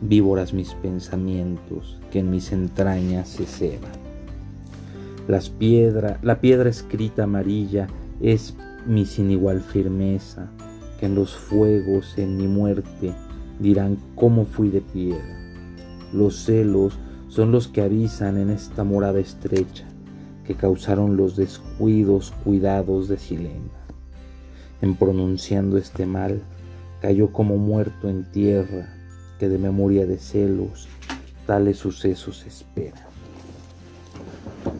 víboras 0.00 0.52
mis 0.52 0.74
pensamientos 0.74 2.00
que 2.10 2.20
en 2.20 2.30
mis 2.30 2.52
entrañas 2.52 3.28
se 3.28 3.46
ceban. 3.46 3.92
Piedra, 5.58 6.18
la 6.22 6.40
piedra 6.40 6.68
escrita 6.68 7.24
amarilla 7.24 7.86
es 8.20 8.54
mi 8.86 9.06
sin 9.06 9.30
igual 9.30 9.60
firmeza, 9.60 10.50
que 11.00 11.06
en 11.06 11.14
los 11.14 11.34
fuegos 11.34 12.18
en 12.18 12.36
mi 12.36 12.46
muerte 12.46 13.14
dirán 13.58 13.96
cómo 14.14 14.44
fui 14.44 14.68
de 14.68 14.80
piedra. 14.80 15.38
Los 16.12 16.44
celos 16.44 16.98
son 17.28 17.50
los 17.50 17.68
que 17.68 17.80
avisan 17.80 18.36
en 18.36 18.50
esta 18.50 18.84
morada 18.84 19.18
estrecha 19.18 19.86
que 20.44 20.54
causaron 20.54 21.16
los 21.16 21.36
descuidos 21.36 22.32
cuidados 22.44 23.08
de 23.08 23.16
Silena. 23.16 23.72
En 24.82 24.94
pronunciando 24.94 25.78
este 25.78 26.04
mal, 26.04 26.42
cayó 27.00 27.32
como 27.32 27.56
muerto 27.56 28.08
en 28.08 28.30
tierra, 28.30 28.93
de 29.48 29.58
memoria 29.58 30.06
de 30.06 30.18
celos 30.18 30.88
tales 31.46 31.78
sucesos 31.78 32.44
espera. 32.46 33.06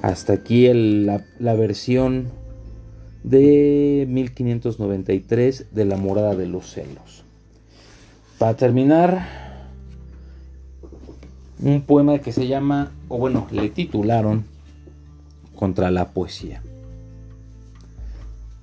Hasta 0.02 0.32
aquí 0.32 0.72
la, 0.72 1.24
la 1.38 1.54
versión 1.54 2.28
de 3.22 4.06
1593 4.08 5.66
de 5.72 5.84
La 5.84 5.96
Morada 5.96 6.34
de 6.34 6.46
los 6.46 6.70
Celos. 6.70 7.24
Para 8.38 8.54
terminar, 8.56 9.26
un 11.60 11.82
poema 11.82 12.18
que 12.18 12.32
se 12.32 12.46
llama, 12.46 12.92
o 13.08 13.18
bueno, 13.18 13.46
le 13.50 13.70
titularon 13.70 14.44
Contra 15.54 15.90
la 15.90 16.10
Poesía. 16.10 16.62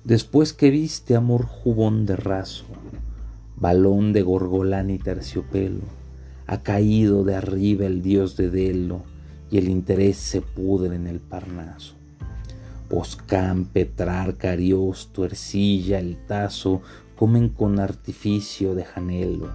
Después 0.04 0.52
que 0.52 0.70
viste 0.70 1.16
amor 1.16 1.46
jubón 1.46 2.06
de 2.06 2.16
raso, 2.16 2.64
balón 3.62 4.12
de 4.12 4.22
gorgolán 4.22 4.90
y 4.90 4.98
terciopelo, 4.98 5.84
ha 6.48 6.64
caído 6.64 7.22
de 7.22 7.36
arriba 7.36 7.86
el 7.86 8.02
dios 8.02 8.36
de 8.36 8.50
Delo 8.50 9.04
y 9.52 9.58
el 9.58 9.68
interés 9.68 10.16
se 10.16 10.40
pudre 10.40 10.96
en 10.96 11.06
el 11.06 11.20
Parnaso. 11.20 11.94
Oscán, 12.90 13.66
Petrarca, 13.66 14.50
Ariosto, 14.50 15.24
Ercilla, 15.24 16.00
el 16.00 16.16
Tazo 16.26 16.82
comen 17.14 17.50
con 17.50 17.78
artificio 17.78 18.74
de 18.74 18.84
janelo 18.84 19.52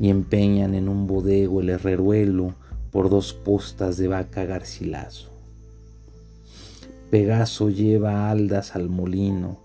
y 0.00 0.08
empeñan 0.08 0.74
en 0.74 0.88
un 0.88 1.06
bodego 1.06 1.60
el 1.60 1.68
herreruelo 1.68 2.54
por 2.90 3.10
dos 3.10 3.34
postas 3.34 3.98
de 3.98 4.08
vaca 4.08 4.46
garcilazo. 4.46 5.28
Pegaso 7.10 7.68
lleva 7.68 8.30
aldas 8.30 8.74
al 8.76 8.88
molino 8.88 9.58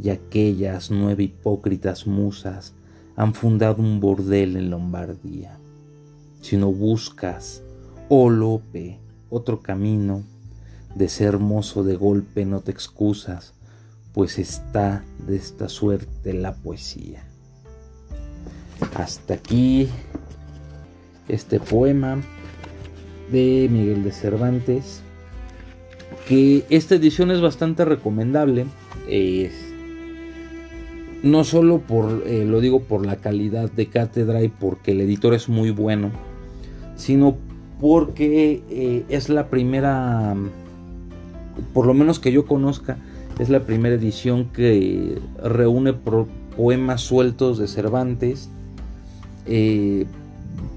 y 0.00 0.10
aquellas 0.10 0.92
nueve 0.92 1.24
hipócritas 1.24 2.06
musas 2.06 2.74
han 3.16 3.34
fundado 3.34 3.82
un 3.82 4.00
bordel 4.00 4.56
en 4.56 4.70
Lombardía. 4.70 5.58
Si 6.40 6.56
no 6.56 6.72
buscas, 6.72 7.62
oh 8.08 8.30
Lope, 8.30 8.98
otro 9.30 9.60
camino, 9.60 10.22
de 10.94 11.08
ser 11.08 11.38
mozo 11.38 11.84
de 11.84 11.96
golpe 11.96 12.44
no 12.44 12.60
te 12.60 12.70
excusas, 12.70 13.54
pues 14.12 14.38
está 14.38 15.04
de 15.26 15.36
esta 15.36 15.68
suerte 15.68 16.34
la 16.34 16.54
poesía. 16.54 17.24
Hasta 18.94 19.34
aquí 19.34 19.88
este 21.28 21.60
poema 21.60 22.20
de 23.30 23.68
Miguel 23.70 24.04
de 24.04 24.12
Cervantes, 24.12 25.00
que 26.28 26.66
esta 26.68 26.96
edición 26.96 27.30
es 27.30 27.40
bastante 27.40 27.84
recomendable, 27.84 28.66
no 31.22 31.44
solo 31.44 31.80
por, 31.80 32.24
eh, 32.26 32.44
lo 32.44 32.60
digo 32.60 32.80
por 32.80 33.06
la 33.06 33.16
calidad 33.16 33.70
de 33.70 33.86
cátedra 33.86 34.42
y 34.42 34.48
porque 34.48 34.92
el 34.92 35.00
editor 35.00 35.34
es 35.34 35.48
muy 35.48 35.70
bueno, 35.70 36.10
sino 36.96 37.36
porque 37.80 38.62
eh, 38.70 39.04
es 39.08 39.28
la 39.28 39.48
primera 39.48 40.34
por 41.72 41.86
lo 41.86 41.94
menos 41.94 42.18
que 42.18 42.32
yo 42.32 42.46
conozca, 42.46 42.96
es 43.38 43.48
la 43.48 43.60
primera 43.60 43.94
edición 43.94 44.46
que 44.46 45.18
reúne 45.42 45.94
poemas 46.56 47.00
sueltos 47.00 47.58
de 47.58 47.68
Cervantes, 47.68 48.48
eh, 49.46 50.06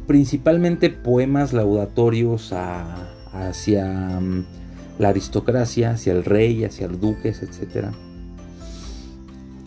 principalmente 0.07 0.89
poemas 0.89 1.53
laudatorios 1.53 2.53
hacia 3.33 4.19
mm, 4.19 4.45
la 4.99 5.09
aristocracia, 5.09 5.91
hacia 5.91 6.13
el 6.13 6.23
rey, 6.23 6.63
hacia 6.63 6.87
el 6.87 6.99
duques, 6.99 7.41
etc. 7.43 7.87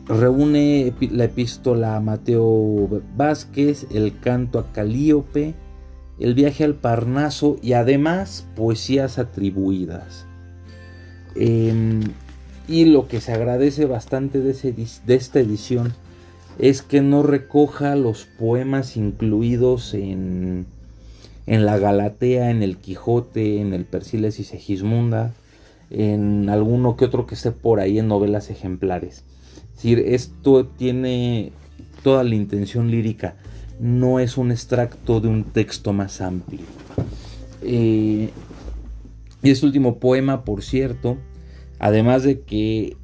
Reúne 0.08 0.94
la 1.10 1.24
epístola 1.24 1.96
a 1.96 2.00
Mateo 2.00 3.02
Vázquez, 3.14 3.86
el 3.92 4.18
canto 4.18 4.58
a 4.58 4.72
Calíope, 4.72 5.54
el 6.18 6.32
viaje 6.32 6.64
al 6.64 6.74
Parnaso 6.74 7.58
y 7.60 7.74
además 7.74 8.46
poesías 8.56 9.18
atribuidas. 9.18 10.24
Em, 11.34 12.00
y 12.66 12.86
lo 12.86 13.06
que 13.06 13.20
se 13.20 13.32
agradece 13.32 13.84
bastante 13.84 14.40
de, 14.40 14.52
esta 15.08 15.40
edición 15.40 15.92
es 16.58 16.80
que 16.80 17.02
no 17.02 17.22
recoja 17.22 17.94
los 17.94 18.24
poemas 18.24 18.96
incluidos 18.96 19.92
en, 19.92 20.64
en 21.46 21.66
la 21.66 21.78
Galatea, 21.78 22.50
en 22.50 22.62
el 22.62 22.78
Quijote, 22.78 23.60
en 23.60 23.74
el 23.74 23.84
Persiles 23.84 24.40
y 24.40 24.44
Segismunda, 24.44 25.34
en 25.90 26.48
alguno 26.48 26.96
que 26.96 27.04
otro 27.04 27.26
que 27.26 27.34
esté 27.34 27.52
por 27.52 27.78
ahí 27.78 27.98
en 27.98 28.08
novelas 28.08 28.48
ejemplares. 28.48 29.22
Es 29.78 29.84
decir, 29.84 30.02
esto 30.08 30.66
tiene 30.66 31.52
toda 32.02 32.24
la 32.24 32.34
intención 32.34 32.90
lírica, 32.90 33.36
no 33.78 34.18
es 34.18 34.36
un 34.36 34.50
extracto 34.50 35.20
de 35.20 35.28
un 35.28 35.44
texto 35.44 35.92
más 35.92 36.20
amplio. 36.20 36.62
Eh, 37.62 38.30
y 39.40 39.50
este 39.50 39.66
último 39.66 40.00
poema, 40.00 40.44
por 40.44 40.64
cierto, 40.64 41.16
además 41.78 42.24
de 42.24 42.40
que 42.40 42.96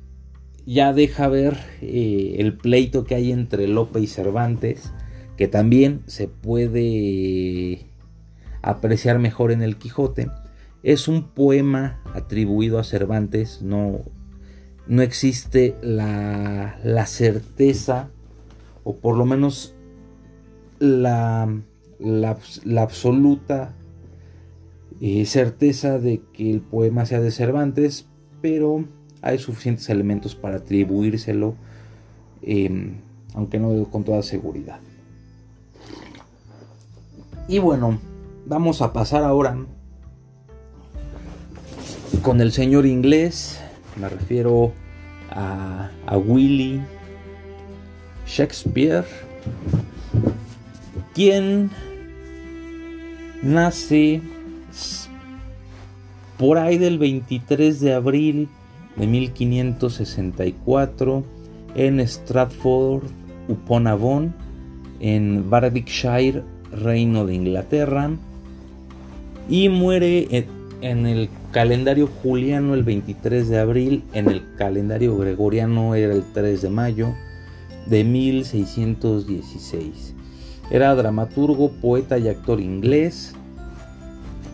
ya 0.67 0.93
deja 0.93 1.29
ver 1.29 1.59
eh, 1.81 2.39
el 2.39 2.57
pleito 2.57 3.05
que 3.05 3.15
hay 3.15 3.31
entre 3.31 3.69
Lope 3.69 4.01
y 4.01 4.09
Cervantes, 4.09 4.91
que 5.37 5.47
también 5.47 6.03
se 6.09 6.27
puede 6.27 7.87
apreciar 8.63 9.21
mejor 9.21 9.53
en 9.53 9.63
el 9.63 9.77
Quijote. 9.77 10.29
Es 10.83 11.07
un 11.07 11.29
poema 11.29 12.01
atribuido 12.15 12.81
a 12.81 12.85
Cervantes, 12.85 13.63
no, 13.63 14.01
no 14.87 15.03
existe 15.03 15.77
la, 15.83 17.07
certeza, 17.07 18.11
o 18.83 18.97
por 18.97 19.16
lo 19.16 19.25
menos 19.25 19.75
la, 20.79 21.49
la, 21.99 22.83
absoluta 22.83 23.75
eh, 25.01 25.25
certeza 25.27 25.99
de 25.99 26.23
que 26.33 26.51
el 26.51 26.61
poema 26.61 27.07
sea 27.07 27.20
de 27.20 27.31
Cervantes, 27.31 28.07
pero 28.42 28.85
hay 29.23 29.38
suficientes 29.38 29.88
elementos 29.88 30.35
para 30.35 30.57
atribuírselo, 30.57 31.55
em, 32.42 32.97
aunque 33.35 33.59
no 33.59 33.85
con 33.90 34.05
toda 34.05 34.23
seguridad. 34.23 34.81
Y 37.49 37.59
bueno, 37.59 37.99
vamos 38.47 38.83
a 38.83 38.92
pasar 38.92 39.23
ahora 39.23 39.57
con 42.23 42.40
el 42.40 42.53
señor 42.53 42.87
inglés, 42.87 43.61
me 43.96 44.09
refiero 44.09 44.72
a, 45.30 45.90
a 46.07 46.18
Willy 46.18 46.80
Shakespeare, 48.26 49.04
quien 51.14 51.70
nace 53.42 54.20
por 56.38 56.59
ahí 56.59 56.78
del 56.78 56.98
23 56.98 57.80
de 57.80 57.94
abril 57.94 58.48
de 58.96 59.07
1564 59.07 61.24
en 61.74 62.00
Stratford 62.00 63.04
upon 63.48 63.87
Avon, 63.87 64.35
en 65.00 65.46
Warwickshire, 65.50 66.42
Reino 66.72 67.26
de 67.26 67.35
Inglaterra, 67.35 68.11
y 69.48 69.68
muere 69.68 70.46
en 70.80 71.07
el 71.07 71.28
calendario 71.55 72.09
juliano 72.09 72.75
el 72.75 72.83
23 72.83 73.49
de 73.49 73.59
abril, 73.61 74.03
en 74.12 74.29
el 74.29 74.43
calendario 74.57 75.17
gregoriano 75.17 75.95
era 75.95 76.12
el 76.12 76.25
3 76.33 76.62
de 76.62 76.69
mayo 76.69 77.14
de 77.87 78.03
1616. 78.03 80.17
Era 80.73 80.93
dramaturgo, 80.97 81.71
poeta 81.71 82.19
y 82.19 82.27
actor 82.27 82.59
inglés, 82.59 83.37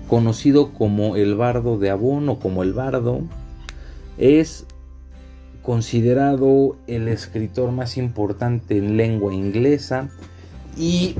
conocido 0.08 0.74
como 0.74 1.16
el 1.16 1.36
bardo 1.36 1.78
de 1.78 1.88
Avon 1.88 2.28
o 2.28 2.38
como 2.38 2.62
el 2.62 2.74
bardo. 2.74 3.22
Es 4.18 4.66
considerado 5.62 6.76
el 6.86 7.08
escritor 7.08 7.72
más 7.72 7.96
importante 7.96 8.76
en 8.76 8.98
lengua 8.98 9.32
inglesa 9.32 10.10
y 10.76 11.14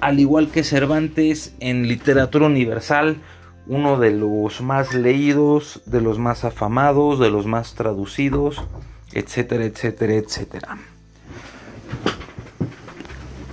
al 0.00 0.20
igual 0.20 0.50
que 0.50 0.64
Cervantes 0.64 1.54
en 1.60 1.86
literatura 1.86 2.46
universal, 2.46 3.18
uno 3.66 3.98
de 3.98 4.10
los 4.10 4.60
más 4.60 4.94
leídos, 4.94 5.82
de 5.86 6.00
los 6.00 6.18
más 6.18 6.44
afamados, 6.44 7.18
de 7.18 7.30
los 7.30 7.46
más 7.46 7.74
traducidos, 7.74 8.62
etcétera, 9.12 9.64
etcétera, 9.64 10.14
etcétera. 10.14 10.78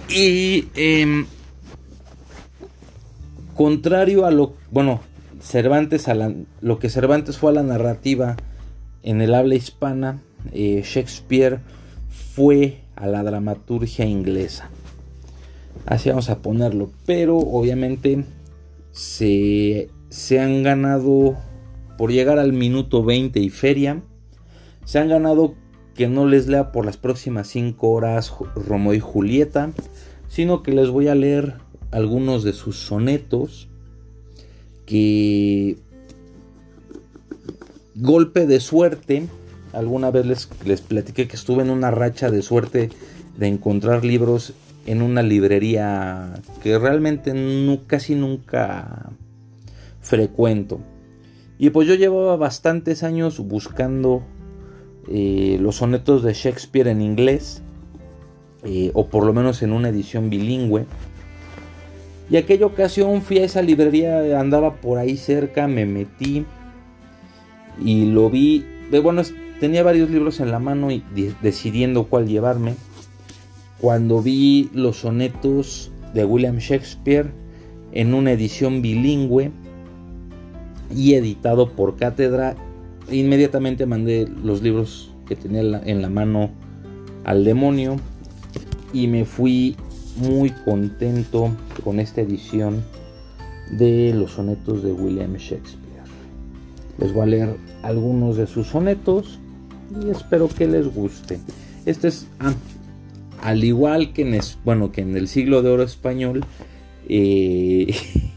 Y 0.10 0.70
em, 0.74 1.28
contrario 3.54 4.26
a 4.26 4.32
lo, 4.32 4.54
bueno, 4.72 5.02
Cervantes, 5.42 6.08
a 6.08 6.16
lo 6.62 6.80
que 6.80 6.90
Cervantes 6.90 7.38
fue 7.38 7.52
a 7.52 7.56
la 7.56 7.64
narrativa 7.64 8.36
en 9.04 9.22
el 9.22 9.34
habla 9.34 9.56
hispana, 9.56 10.20
eh, 10.52 10.82
Shakespeare 10.84 11.60
fue 12.34 12.82
a 12.96 13.08
la 13.08 13.24
dramaturgia 13.24 14.06
inglesa. 14.06 14.70
Así 15.86 16.10
vamos 16.10 16.30
a 16.30 16.40
ponerlo. 16.40 16.92
Pero 17.06 17.38
obviamente 17.38 18.26
se, 18.92 19.90
se 20.10 20.40
han 20.40 20.64
ganado, 20.64 21.38
por 21.98 22.12
llegar 22.12 22.40
al 22.40 22.54
minuto 22.54 23.04
20 23.04 23.40
y 23.40 23.50
feria, 23.50 24.02
se 24.86 25.00
han 25.00 25.10
ganado 25.10 25.56
que 25.94 26.08
no 26.08 26.26
les 26.26 26.48
lea 26.48 26.72
por 26.72 26.86
las 26.86 26.98
próximas 26.98 27.48
5 27.48 27.90
horas 27.90 28.34
Romeo 28.56 28.94
y 28.94 29.00
Julieta, 29.00 29.72
sino 30.28 30.64
que 30.64 30.72
les 30.72 30.90
voy 30.90 31.08
a 31.08 31.16
leer 31.16 31.56
algunos 31.92 32.44
de 32.44 32.54
sus 32.54 32.78
sonetos 32.78 33.68
que 34.86 35.78
golpe 37.96 38.48
de 38.48 38.60
suerte, 38.60 39.28
alguna 39.74 40.10
vez 40.10 40.26
les, 40.26 40.50
les 40.66 40.82
platiqué 40.82 41.28
que 41.28 41.36
estuve 41.36 41.64
en 41.64 41.70
una 41.70 41.92
racha 41.92 42.32
de 42.32 42.42
suerte 42.42 42.90
de 43.38 43.48
encontrar 43.48 44.06
libros 44.06 44.54
en 44.86 45.02
una 45.02 45.22
librería 45.22 46.42
que 46.64 46.80
realmente 46.80 47.34
casi 47.88 48.16
nunca 48.16 49.12
frecuento. 50.10 50.80
Y 51.58 51.70
pues 51.70 51.88
yo 51.88 51.94
llevaba 51.94 52.36
bastantes 52.36 53.04
años 53.04 53.40
buscando 53.40 54.24
eh, 55.08 55.58
los 55.62 55.78
sonetos 55.78 56.24
de 56.24 56.34
Shakespeare 56.34 56.88
en 56.88 57.02
inglés, 57.02 57.62
eh, 58.64 58.92
o 58.94 59.08
por 59.08 59.26
lo 59.26 59.34
menos 59.34 59.62
en 59.62 59.72
una 59.72 59.90
edición 59.90 60.30
bilingüe. 60.30 60.86
Y 62.30 62.38
aquella 62.38 62.66
ocasión 62.66 63.22
fui 63.22 63.40
a 63.40 63.46
esa 63.46 63.62
librería, 63.62 64.40
andaba 64.40 64.76
por 64.76 64.98
ahí 64.98 65.16
cerca, 65.16 65.68
me 65.68 65.86
metí 65.86 66.46
y 67.80 68.06
lo 68.06 68.30
vi. 68.30 68.66
Bueno, 69.04 69.22
tenía 69.60 69.84
varios 69.84 70.10
libros 70.10 70.40
en 70.40 70.52
la 70.52 70.60
mano 70.60 70.92
y 70.92 71.04
decidiendo 71.42 72.06
cuál 72.06 72.28
llevarme 72.28 72.76
cuando 73.80 74.22
vi 74.22 74.70
los 74.74 74.98
sonetos 74.98 75.92
de 76.14 76.26
William 76.26 76.58
Shakespeare 76.58 77.32
en 77.92 78.14
una 78.14 78.32
edición 78.34 78.82
bilingüe 78.82 79.52
y 80.96 81.14
editado 81.14 81.70
por 81.70 81.96
cátedra, 81.96 82.56
inmediatamente 83.12 83.86
mandé 83.86 84.28
los 84.44 84.62
libros 84.62 85.12
que 85.28 85.36
tenía 85.36 85.62
en 85.86 86.02
la 86.02 86.10
mano 86.10 86.50
al 87.24 87.44
demonio 87.44 87.98
y 88.94 89.08
me 89.08 89.26
fui 89.26 89.76
muy 90.18 90.50
contento 90.50 91.52
con 91.84 92.00
esta 92.00 92.22
edición 92.22 92.84
de 93.72 94.14
los 94.14 94.32
sonetos 94.32 94.84
de 94.84 94.92
William 94.92 95.36
Shakespeare. 95.36 95.80
Les 96.98 97.14
voy 97.14 97.24
a 97.24 97.26
leer 97.28 97.56
algunos 97.84 98.36
de 98.36 98.48
sus 98.48 98.68
sonetos 98.68 99.40
y 100.04 100.10
espero 100.10 100.50
que 100.50 100.68
les 100.68 100.94
guste. 100.94 101.40
Este 101.86 102.10
es, 102.10 102.28
ah, 102.40 102.54
al 103.42 103.64
igual 103.64 104.12
que 104.14 104.24
en, 104.24 104.40
bueno, 104.66 104.92
que 104.92 105.02
en 105.02 105.16
el 105.16 105.28
siglo 105.28 105.62
de 105.62 105.70
oro 105.70 105.84
español, 105.84 106.44
eh, 107.08 107.96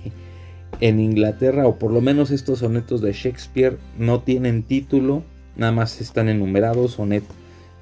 en 0.83 1.01
Inglaterra, 1.01 1.67
o 1.69 1.79
por 1.79 1.93
lo 1.93 2.01
menos 2.01 2.33
estos 2.33 2.59
sonetos 2.59 3.01
de 3.01 3.13
Shakespeare, 3.13 3.79
no 3.99 4.23
tienen 4.23 4.65
título, 4.65 5.23
nada 5.55 5.71
más 5.71 6.01
están 6.01 6.29
enumerados, 6.29 6.95
sonet, 6.95 7.23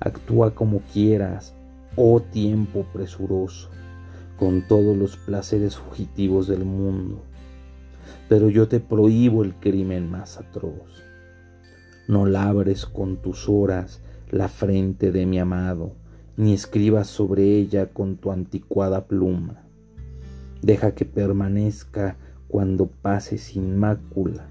Actúa 0.00 0.56
como 0.56 0.80
quieras, 0.92 1.54
oh 1.94 2.20
tiempo 2.20 2.84
presuroso, 2.92 3.70
con 4.36 4.66
todos 4.66 4.96
los 4.96 5.16
placeres 5.16 5.76
fugitivos 5.76 6.48
del 6.48 6.64
mundo. 6.64 7.22
Pero 8.28 8.50
yo 8.50 8.66
te 8.66 8.80
prohíbo 8.80 9.44
el 9.44 9.54
crimen 9.54 10.10
más 10.10 10.38
atroz. 10.38 11.04
No 12.08 12.26
labres 12.26 12.84
con 12.84 13.18
tus 13.18 13.48
horas 13.48 14.00
la 14.28 14.48
frente 14.48 15.12
de 15.12 15.24
mi 15.24 15.38
amado, 15.38 15.92
ni 16.36 16.52
escribas 16.52 17.06
sobre 17.06 17.44
ella 17.44 17.90
con 17.92 18.16
tu 18.16 18.32
anticuada 18.32 19.06
pluma 19.06 19.65
Deja 20.62 20.94
que 20.94 21.04
permanezca 21.04 22.16
cuando 22.48 22.86
pase 22.86 23.38
sin 23.38 23.76
mácula, 23.76 24.48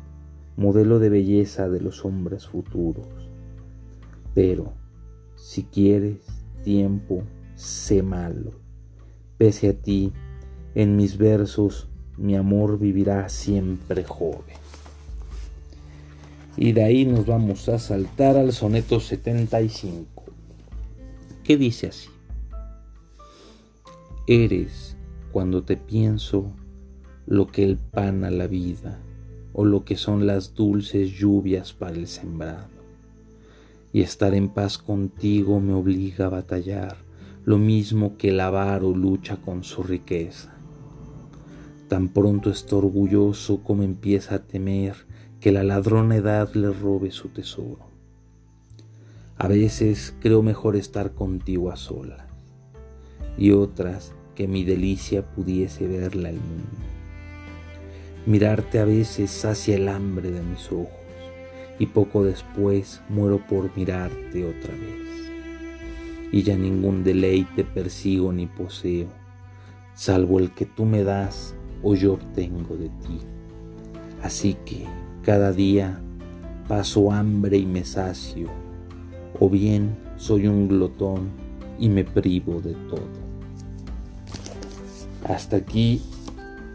modelo 0.58 1.00
de 1.00 1.10
belleza 1.10 1.70
de 1.70 1.82
los 1.82 2.06
hombres 2.06 2.48
futuros. 2.48 3.08
Pero, 4.34 4.74
si 5.36 5.64
quieres 5.64 6.20
tiempo, 6.64 7.24
sé 7.56 8.04
malo. 8.04 8.52
Pese 9.38 9.70
a 9.70 9.74
ti, 9.74 10.14
en 10.76 10.96
mis 10.96 11.18
versos 11.18 11.90
mi 12.18 12.36
amor 12.36 12.80
vivirá 12.80 13.28
siempre 13.30 14.04
joven. 14.04 14.56
Y 16.58 16.72
de 16.72 16.84
ahí 16.84 17.06
nos 17.06 17.26
vamos 17.26 17.68
a 17.68 17.80
saltar 17.80 18.38
al 18.38 18.54
soneto 18.54 19.00
75, 19.00 20.24
¿Qué 21.44 21.58
dice 21.58 21.88
así. 21.88 22.10
Eres, 24.26 24.95
cuando 25.36 25.64
te 25.64 25.76
pienso, 25.76 26.54
lo 27.26 27.48
que 27.48 27.66
el 27.66 27.76
pan 27.76 28.24
a 28.24 28.32
la 28.32 28.48
vida, 28.48 29.02
o 29.52 29.66
lo 29.66 29.84
que 29.84 29.98
son 29.98 30.26
las 30.26 30.54
dulces 30.54 31.12
lluvias 31.12 31.74
para 31.74 31.98
el 31.98 32.08
sembrado. 32.08 32.70
Y 33.92 34.00
estar 34.00 34.34
en 34.34 34.48
paz 34.48 34.78
contigo 34.78 35.60
me 35.60 35.74
obliga 35.74 36.28
a 36.28 36.30
batallar, 36.30 36.96
lo 37.44 37.58
mismo 37.58 38.16
que 38.16 38.30
el 38.30 38.40
avaro 38.40 38.96
lucha 38.96 39.36
con 39.36 39.66
su 39.66 39.84
riqueza. 39.84 40.56
Tan 41.90 42.08
pronto 42.08 42.50
está 42.50 42.78
orgulloso 42.78 43.62
como 43.62 43.84
empieza 43.84 44.36
a 44.36 44.44
temer 44.44 44.96
que 45.42 45.52
la 45.52 45.66
ladrona 45.66 46.16
edad 46.16 46.54
le 46.54 46.72
robe 46.72 47.12
su 47.12 47.28
tesoro. 47.28 47.90
A 49.36 49.50
veces 49.50 50.16
creo 50.22 50.42
mejor 50.42 50.78
estar 50.78 51.12
contigo 51.12 51.72
a 51.72 51.76
solas 51.76 52.26
y 53.38 53.52
otras 53.52 54.15
que 54.36 54.48
mi 54.48 54.64
delicia 54.64 55.26
pudiese 55.26 55.88
verla 55.88 56.30
el 56.30 56.36
mundo. 56.36 56.86
Mirarte 58.26 58.80
a 58.80 58.86
veces 58.86 59.32
sacia 59.32 59.76
el 59.76 59.88
hambre 59.88 60.32
de 60.32 60.42
mis 60.42 60.72
ojos 60.72 60.90
y 61.80 61.88
poco 61.88 62.24
después 62.24 63.02
muero 63.10 63.40
por 63.48 63.76
mirarte 63.76 64.46
otra 64.46 64.74
vez. 64.74 65.32
Y 66.32 66.44
ya 66.44 66.58
ningún 66.58 67.04
deleite 67.04 67.64
persigo 67.64 68.34
ni 68.34 68.48
poseo, 68.48 69.08
salvo 69.94 70.40
el 70.40 70.52
que 70.52 70.66
tú 70.66 70.86
me 70.86 71.04
das 71.04 71.56
o 71.82 71.96
yo 71.96 72.14
obtengo 72.14 72.76
de 72.76 72.90
ti. 72.90 73.20
Así 74.22 74.58
que 74.66 74.86
cada 75.24 75.52
día 75.52 76.02
paso 76.68 77.12
hambre 77.12 77.58
y 77.58 77.66
me 77.66 77.86
sacio, 77.86 78.50
o 79.40 79.50
bien 79.50 79.96
soy 80.18 80.48
un 80.48 80.68
glotón 80.68 81.30
y 81.80 81.90
me 81.90 82.04
privo 82.04 82.60
de 82.60 82.74
todo. 82.90 83.25
Hasta 85.28 85.58
aquí 85.58 86.02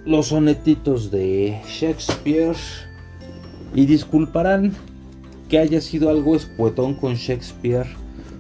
los 0.05 0.29
sonetitos 0.29 1.11
de 1.11 1.59
Shakespeare. 1.67 2.57
Y 3.75 3.87
disculparán 3.87 4.73
que 5.49 5.59
haya 5.59 5.81
sido 5.81 6.11
algo 6.11 6.37
escuetón 6.37 6.95
con 6.95 7.15
Shakespeare. 7.15 7.87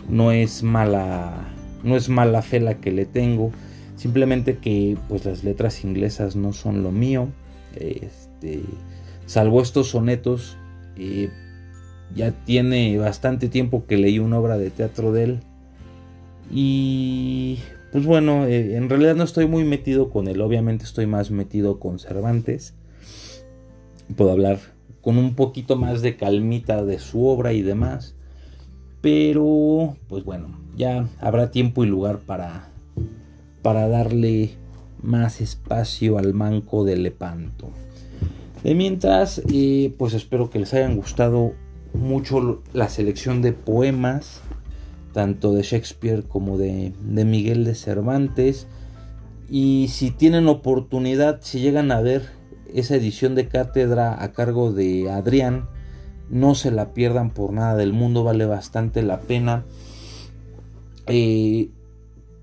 No 0.08 0.32
es 0.32 0.62
mala. 0.62 1.48
No 1.82 1.96
es 1.96 2.08
mala 2.08 2.42
fe 2.42 2.60
la 2.60 2.80
que 2.80 2.92
le 2.92 3.06
tengo. 3.06 3.52
Simplemente 3.96 4.58
que 4.58 4.96
pues 5.08 5.24
las 5.24 5.44
letras 5.44 5.84
inglesas 5.84 6.36
no 6.36 6.52
son 6.52 6.82
lo 6.82 6.90
mío. 6.90 7.28
Este 7.76 8.62
salvo 9.30 9.62
estos 9.62 9.90
sonetos, 9.90 10.56
eh, 10.96 11.30
ya 12.16 12.32
tiene 12.32 12.98
bastante 12.98 13.48
tiempo 13.48 13.86
que 13.86 13.96
leí 13.96 14.18
una 14.18 14.40
obra 14.40 14.58
de 14.58 14.70
teatro 14.70 15.12
de 15.12 15.22
él. 15.22 15.40
Y 16.52 17.60
pues 17.92 18.04
bueno, 18.04 18.46
eh, 18.46 18.76
en 18.76 18.88
realidad 18.88 19.16
no 19.16 19.24
estoy 19.24 19.46
muy 19.46 19.64
metido 19.64 20.10
con 20.10 20.28
él, 20.28 20.40
obviamente 20.40 20.84
estoy 20.84 21.06
más 21.06 21.30
metido 21.30 21.78
con 21.80 21.98
Cervantes. 21.98 22.74
Puedo 24.16 24.32
hablar 24.32 24.58
con 25.00 25.18
un 25.18 25.34
poquito 25.34 25.76
más 25.76 26.02
de 26.02 26.16
calmita 26.16 26.84
de 26.84 26.98
su 26.98 27.26
obra 27.26 27.52
y 27.52 27.62
demás. 27.62 28.14
Pero, 29.00 29.96
pues 30.08 30.24
bueno, 30.24 30.58
ya 30.76 31.08
habrá 31.20 31.50
tiempo 31.50 31.84
y 31.84 31.88
lugar 31.88 32.18
para, 32.18 32.68
para 33.62 33.88
darle 33.88 34.50
más 35.02 35.40
espacio 35.40 36.18
al 36.18 36.34
manco 36.34 36.84
de 36.84 36.96
Lepanto. 36.96 37.70
De 38.62 38.74
mientras, 38.74 39.40
eh, 39.50 39.94
pues 39.96 40.12
espero 40.12 40.50
que 40.50 40.58
les 40.58 40.74
hayan 40.74 40.96
gustado 40.96 41.54
mucho 41.94 42.62
la 42.74 42.88
selección 42.90 43.40
de 43.40 43.52
poemas, 43.52 44.42
tanto 45.12 45.52
de 45.52 45.62
Shakespeare 45.62 46.22
como 46.22 46.58
de, 46.58 46.92
Miguel 47.04 47.64
de 47.64 47.74
Cervantes. 47.74 48.66
Y 49.48 49.88
si 49.88 50.10
tienen 50.10 50.48
oportunidad, 50.48 51.40
si 51.42 51.60
llegan 51.60 51.90
a 51.92 52.00
ver 52.00 52.22
esa 52.72 52.96
edición 52.96 53.34
de 53.34 53.48
cátedra 53.48 54.22
a 54.22 54.32
cargo 54.32 54.72
de 54.72 55.10
Adrián, 55.10 55.68
no 56.28 56.54
se 56.54 56.70
la 56.70 56.94
pierdan 56.94 57.30
por 57.30 57.52
nada 57.52 57.74
del 57.74 57.92
mundo, 57.92 58.22
vale 58.22 58.46
bastante 58.46 59.02
la 59.02 59.20
pena. 59.20 59.64
Eh, 61.06 61.70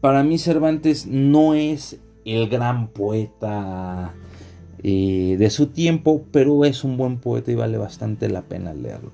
para 0.01 0.23
mí 0.23 0.37
Cervantes 0.37 1.07
no 1.07 1.53
es 1.53 1.99
el 2.25 2.49
gran 2.49 2.89
poeta 2.89 4.13
eh, 4.83 5.37
de 5.39 5.49
su 5.49 5.67
tiempo, 5.67 6.25
pero 6.31 6.65
es 6.65 6.83
un 6.83 6.97
buen 6.97 7.17
poeta 7.17 7.51
y 7.51 7.55
vale 7.55 7.77
bastante 7.77 8.29
la 8.29 8.41
pena 8.41 8.73
leerlo. 8.73 9.11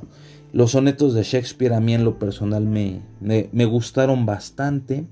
Los 0.53 0.69
sonetos 0.69 1.15
de 1.15 1.23
Shakespeare 1.23 1.73
a 1.73 1.79
mí 1.79 1.95
en 1.95 2.05
lo 2.05 2.19
personal 2.19 2.63
me, 2.67 3.01
me, 3.19 3.65
gustaron 3.65 4.27
bastante. 4.27 5.03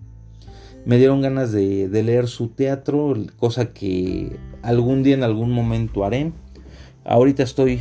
Me 0.86 1.00
dieron 1.00 1.22
ganas 1.22 1.52
de, 1.52 1.90
leer 1.92 2.28
su 2.28 2.50
teatro, 2.50 3.16
cosa 3.40 3.74
que 3.74 4.38
algún 4.62 5.02
día 5.02 5.16
en 5.16 5.24
algún 5.24 5.52
momento 5.52 6.06
haré. 6.06 6.32
Ahorita 7.06 7.42
estoy 7.42 7.80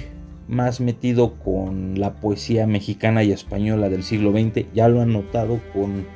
más 0.49 0.81
metido 0.81 1.35
con 1.35 2.01
la 2.01 2.15
poesía 2.15 2.67
mexicana 2.67 3.25
y 3.25 3.33
española 3.33 3.91
del 3.91 4.05
siglo 4.05 4.33
XX. 4.33 4.65
Ya 4.73 4.89
lo 4.89 5.03
han 5.03 5.13
notado 5.13 5.61
con, 5.75 6.07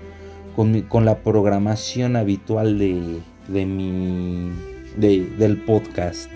con, 0.89 1.05
la 1.05 1.23
programación 1.23 2.17
habitual 2.17 2.79
de, 2.79 3.21
de 3.49 3.67
mi, 3.67 4.51
del 4.97 5.63
podcast 5.67 6.31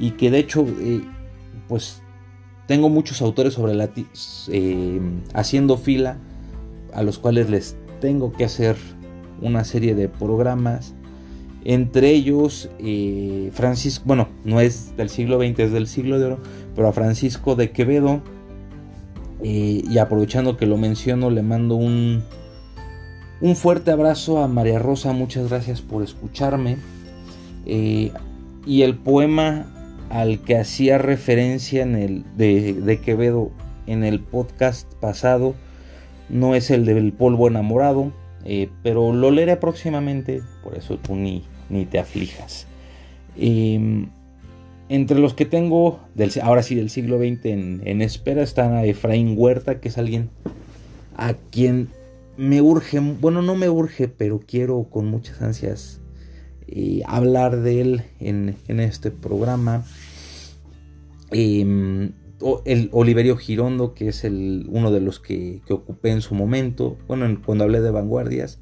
y 0.00 0.10
que 0.10 0.32
de 0.32 0.38
hecho 0.40 0.66
eh, 0.80 1.00
pues 1.68 2.02
tengo 2.72 2.88
muchos 2.88 3.20
autores 3.20 3.52
sobre 3.52 3.74
la 3.74 3.90
eh, 4.48 5.00
haciendo 5.34 5.76
fila 5.76 6.16
a 6.94 7.02
los 7.02 7.18
cuales 7.18 7.50
les 7.50 7.76
tengo 8.00 8.32
que 8.32 8.46
hacer 8.46 8.76
una 9.42 9.64
serie 9.64 9.94
de 9.94 10.08
programas. 10.08 10.94
Entre 11.64 12.08
ellos 12.12 12.70
eh, 12.78 13.50
Francisco 13.52 14.04
bueno 14.06 14.30
no 14.44 14.58
es 14.58 14.96
del 14.96 15.10
siglo 15.10 15.38
XX 15.38 15.58
es 15.58 15.72
del 15.72 15.86
siglo 15.86 16.18
de 16.18 16.24
oro 16.24 16.38
pero 16.74 16.88
a 16.88 16.94
Francisco 16.94 17.56
de 17.56 17.72
Quevedo 17.72 18.22
y 19.42 19.98
aprovechando 19.98 20.56
que 20.56 20.64
lo 20.64 20.78
menciono 20.78 21.28
le 21.28 21.42
mando 21.42 21.74
un 21.74 22.22
un 23.42 23.54
fuerte 23.54 23.90
abrazo 23.90 24.42
a 24.42 24.48
María 24.48 24.78
Rosa 24.78 25.12
muchas 25.12 25.50
gracias 25.50 25.82
por 25.82 26.02
escucharme. 26.02 26.78
Y 27.66 28.82
el 28.82 28.96
poema 28.96 29.66
al 30.12 30.40
que 30.40 30.58
hacía 30.58 30.98
referencia 30.98 31.82
en 31.82 31.96
el, 31.96 32.24
de, 32.36 33.00
Quevedo 33.02 33.50
en 33.86 34.04
el 34.04 34.20
podcast 34.20 34.92
pasado 34.96 35.54
no 36.28 36.54
es 36.54 36.70
el 36.70 36.84
del 36.84 37.14
polvo 37.14 37.48
enamorado, 37.48 38.12
eh, 38.44 38.68
pero 38.82 39.14
lo 39.14 39.30
leeré 39.30 39.56
próximamente, 39.56 40.42
por 40.62 40.76
eso 40.76 40.98
tú 40.98 41.16
ni, 41.16 41.44
ni 41.70 41.86
te 41.86 41.98
aflijas. 41.98 42.66
Em, 43.38 44.10
entre 44.90 45.18
los 45.18 45.32
que 45.32 45.46
tengo, 45.46 46.00
ahora 46.42 46.62
sí 46.62 46.74
del 46.74 46.90
siglo 46.90 47.18
XX 47.18 47.46
en, 47.46 48.02
espera, 48.02 48.42
están 48.42 48.74
a 48.74 48.84
Efraín 48.84 49.34
Huerta, 49.34 49.80
que 49.80 49.88
es 49.88 49.96
alguien 49.96 50.28
a 51.16 51.32
quien 51.32 51.88
me 52.36 52.60
urge, 52.60 53.00
bueno, 53.00 53.40
no 53.40 53.54
me 53.54 53.70
urge, 53.70 54.08
pero 54.08 54.40
quiero 54.46 54.84
con 54.90 55.06
muchas 55.06 55.40
ansias 55.40 56.01
eh, 56.68 57.02
hablar 57.06 57.60
de 57.60 57.80
él 57.80 58.02
en, 58.20 58.56
este 58.80 59.10
programa. 59.10 59.84
Em, 61.30 62.12
el 62.64 62.88
Oliverio 62.92 63.36
Girondo, 63.36 63.94
que 63.94 64.08
es 64.08 64.24
uno 64.24 64.90
de 64.90 65.00
los 65.00 65.20
que, 65.20 65.62
ocupé 65.70 66.10
en 66.10 66.20
su 66.20 66.34
momento, 66.34 66.98
bueno, 67.06 67.40
cuando 67.44 67.64
hablé 67.64 67.80
de 67.80 67.90
vanguardias. 67.90 68.58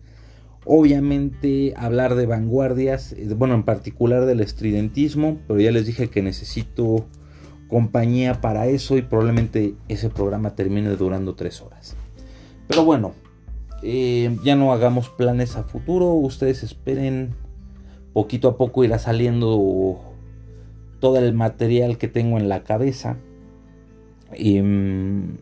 Obviamente 0.66 1.72
hablar 1.76 2.14
de 2.14 2.26
vanguardias, 2.26 3.12
eh, 3.12 3.32
bueno, 3.34 3.54
en 3.54 3.62
particular 3.62 4.26
del 4.26 4.40
estridentismo, 4.40 5.38
pero 5.48 5.60
ya 5.60 5.72
les 5.72 5.86
dije 5.86 6.08
que 6.08 6.22
necesito 6.22 7.06
compañía 7.68 8.40
para 8.40 8.66
eso 8.66 8.98
y 8.98 9.02
probablemente 9.02 9.74
ese 9.88 10.10
programa 10.10 10.54
termine 10.54 10.90
durando 10.96 11.34
tres 11.34 11.62
horas. 11.62 11.96
Pero 12.66 12.84
bueno, 12.84 13.14
eh, 13.82 14.36
ya 14.44 14.56
no 14.56 14.72
hagamos 14.72 15.08
planes 15.08 15.56
a 15.56 15.62
futuro, 15.62 16.12
ustedes 16.12 16.62
esperen, 16.62 17.34
poquito 18.12 18.48
a 18.48 18.56
poco 18.56 18.84
irá 18.84 18.98
saliendo 18.98 20.00
todo 21.00 21.18
el 21.18 21.32
material 21.34 21.98
que 21.98 22.08
tengo 22.08 22.38
en 22.38 22.48
la 22.48 22.62
cabeza. 22.62 23.16
Y, 24.36 24.60
mm, 24.60 25.38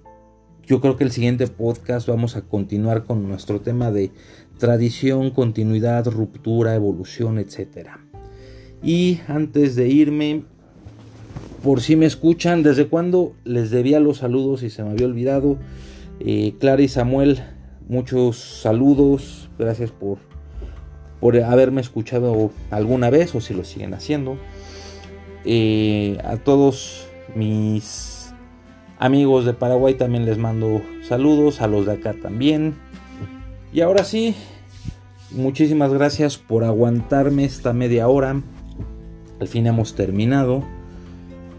yo 0.68 0.82
creo 0.82 0.98
que 0.98 1.04
el 1.04 1.10
siguiente 1.10 1.46
podcast 1.46 2.06
vamos 2.06 2.36
a 2.36 2.42
continuar 2.42 3.04
con 3.04 3.26
nuestro 3.26 3.62
tema 3.62 3.90
de 3.90 4.10
tradición, 4.58 5.30
continuidad, 5.30 6.06
ruptura, 6.06 6.74
evolución, 6.74 7.38
etc. 7.38 7.88
Y 8.82 9.20
antes 9.28 9.76
de 9.76 9.88
irme, 9.88 10.42
por 11.62 11.80
si 11.80 11.96
me 11.96 12.04
escuchan, 12.04 12.62
¿desde 12.62 12.86
cuándo 12.86 13.34
les 13.44 13.70
debía 13.70 13.98
los 13.98 14.18
saludos 14.18 14.62
y 14.62 14.68
se 14.68 14.84
me 14.84 14.90
había 14.90 15.06
olvidado? 15.06 15.56
Eh, 16.20 16.54
Clara 16.60 16.82
y 16.82 16.88
Samuel, 16.88 17.40
muchos 17.88 18.36
saludos, 18.36 19.48
gracias 19.58 19.90
por, 19.90 20.18
por 21.20 21.36
haberme 21.38 21.80
escuchado 21.80 22.50
alguna 22.70 23.10
vez 23.10 23.34
o 23.34 23.40
si 23.40 23.54
lo 23.54 23.64
siguen 23.64 23.94
haciendo. 23.94 24.38
Eh, 25.44 26.18
a 26.24 26.36
todos 26.36 27.06
mis 27.34 28.32
amigos 28.98 29.44
de 29.44 29.54
Paraguay 29.54 29.94
también 29.94 30.24
les 30.26 30.38
mando 30.38 30.82
saludos, 31.02 31.60
a 31.60 31.66
los 31.66 31.86
de 31.86 31.92
acá 31.92 32.14
también. 32.14 32.74
Y 33.72 33.80
ahora 33.80 34.04
sí, 34.04 34.34
muchísimas 35.30 35.92
gracias 35.92 36.38
por 36.38 36.64
aguantarme 36.64 37.44
esta 37.44 37.72
media 37.72 38.08
hora. 38.08 38.40
Al 39.40 39.48
fin 39.48 39.66
hemos 39.66 39.94
terminado. 39.94 40.64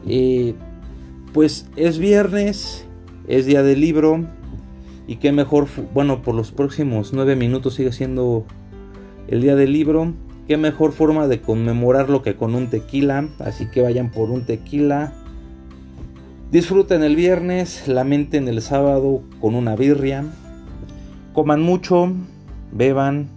Eh, 0.08 0.54
pues 1.34 1.68
es 1.76 2.00
viernes, 2.00 2.86
es 3.28 3.46
día 3.46 3.64
del 3.64 3.82
libro. 3.82 4.26
Y 5.08 5.16
qué 5.16 5.32
mejor, 5.32 5.68
bueno, 5.94 6.22
por 6.22 6.36
los 6.36 6.52
próximos 6.52 7.14
nueve 7.14 7.36
minutos 7.36 7.74
sigue 7.76 7.92
siendo 7.92 8.46
el 9.30 9.42
día 9.42 9.56
del 9.56 9.74
libro. 9.74 10.14
Qué 10.48 10.58
mejor 10.58 10.92
forma 10.92 11.28
de 11.28 11.42
conmemorarlo 11.42 12.22
que 12.22 12.36
con 12.36 12.56
un 12.56 12.68
tequila. 12.68 13.30
Así 13.40 13.68
que 13.68 13.82
vayan 13.82 14.12
por 14.12 14.32
un 14.32 14.46
tequila. 14.46 15.14
Disfruten 16.52 17.04
el 17.04 17.16
viernes, 17.16 17.88
lamenten 17.88 18.48
el 18.48 18.62
sábado 18.62 19.22
con 19.40 19.54
una 19.54 19.76
birria. 19.76 20.26
Coman 21.34 21.62
mucho, 21.62 22.12
beban, 22.72 23.30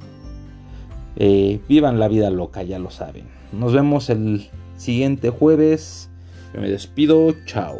eh, 1.16 1.60
vivan 1.68 2.00
la 2.00 2.08
vida 2.08 2.30
loca, 2.30 2.62
ya 2.62 2.78
lo 2.78 2.90
saben. 2.90 3.26
Nos 3.52 3.74
vemos 3.74 4.08
el 4.08 4.48
siguiente 4.78 5.28
jueves. 5.28 6.08
me 6.54 6.70
despido, 6.70 7.34
chao. 7.44 7.76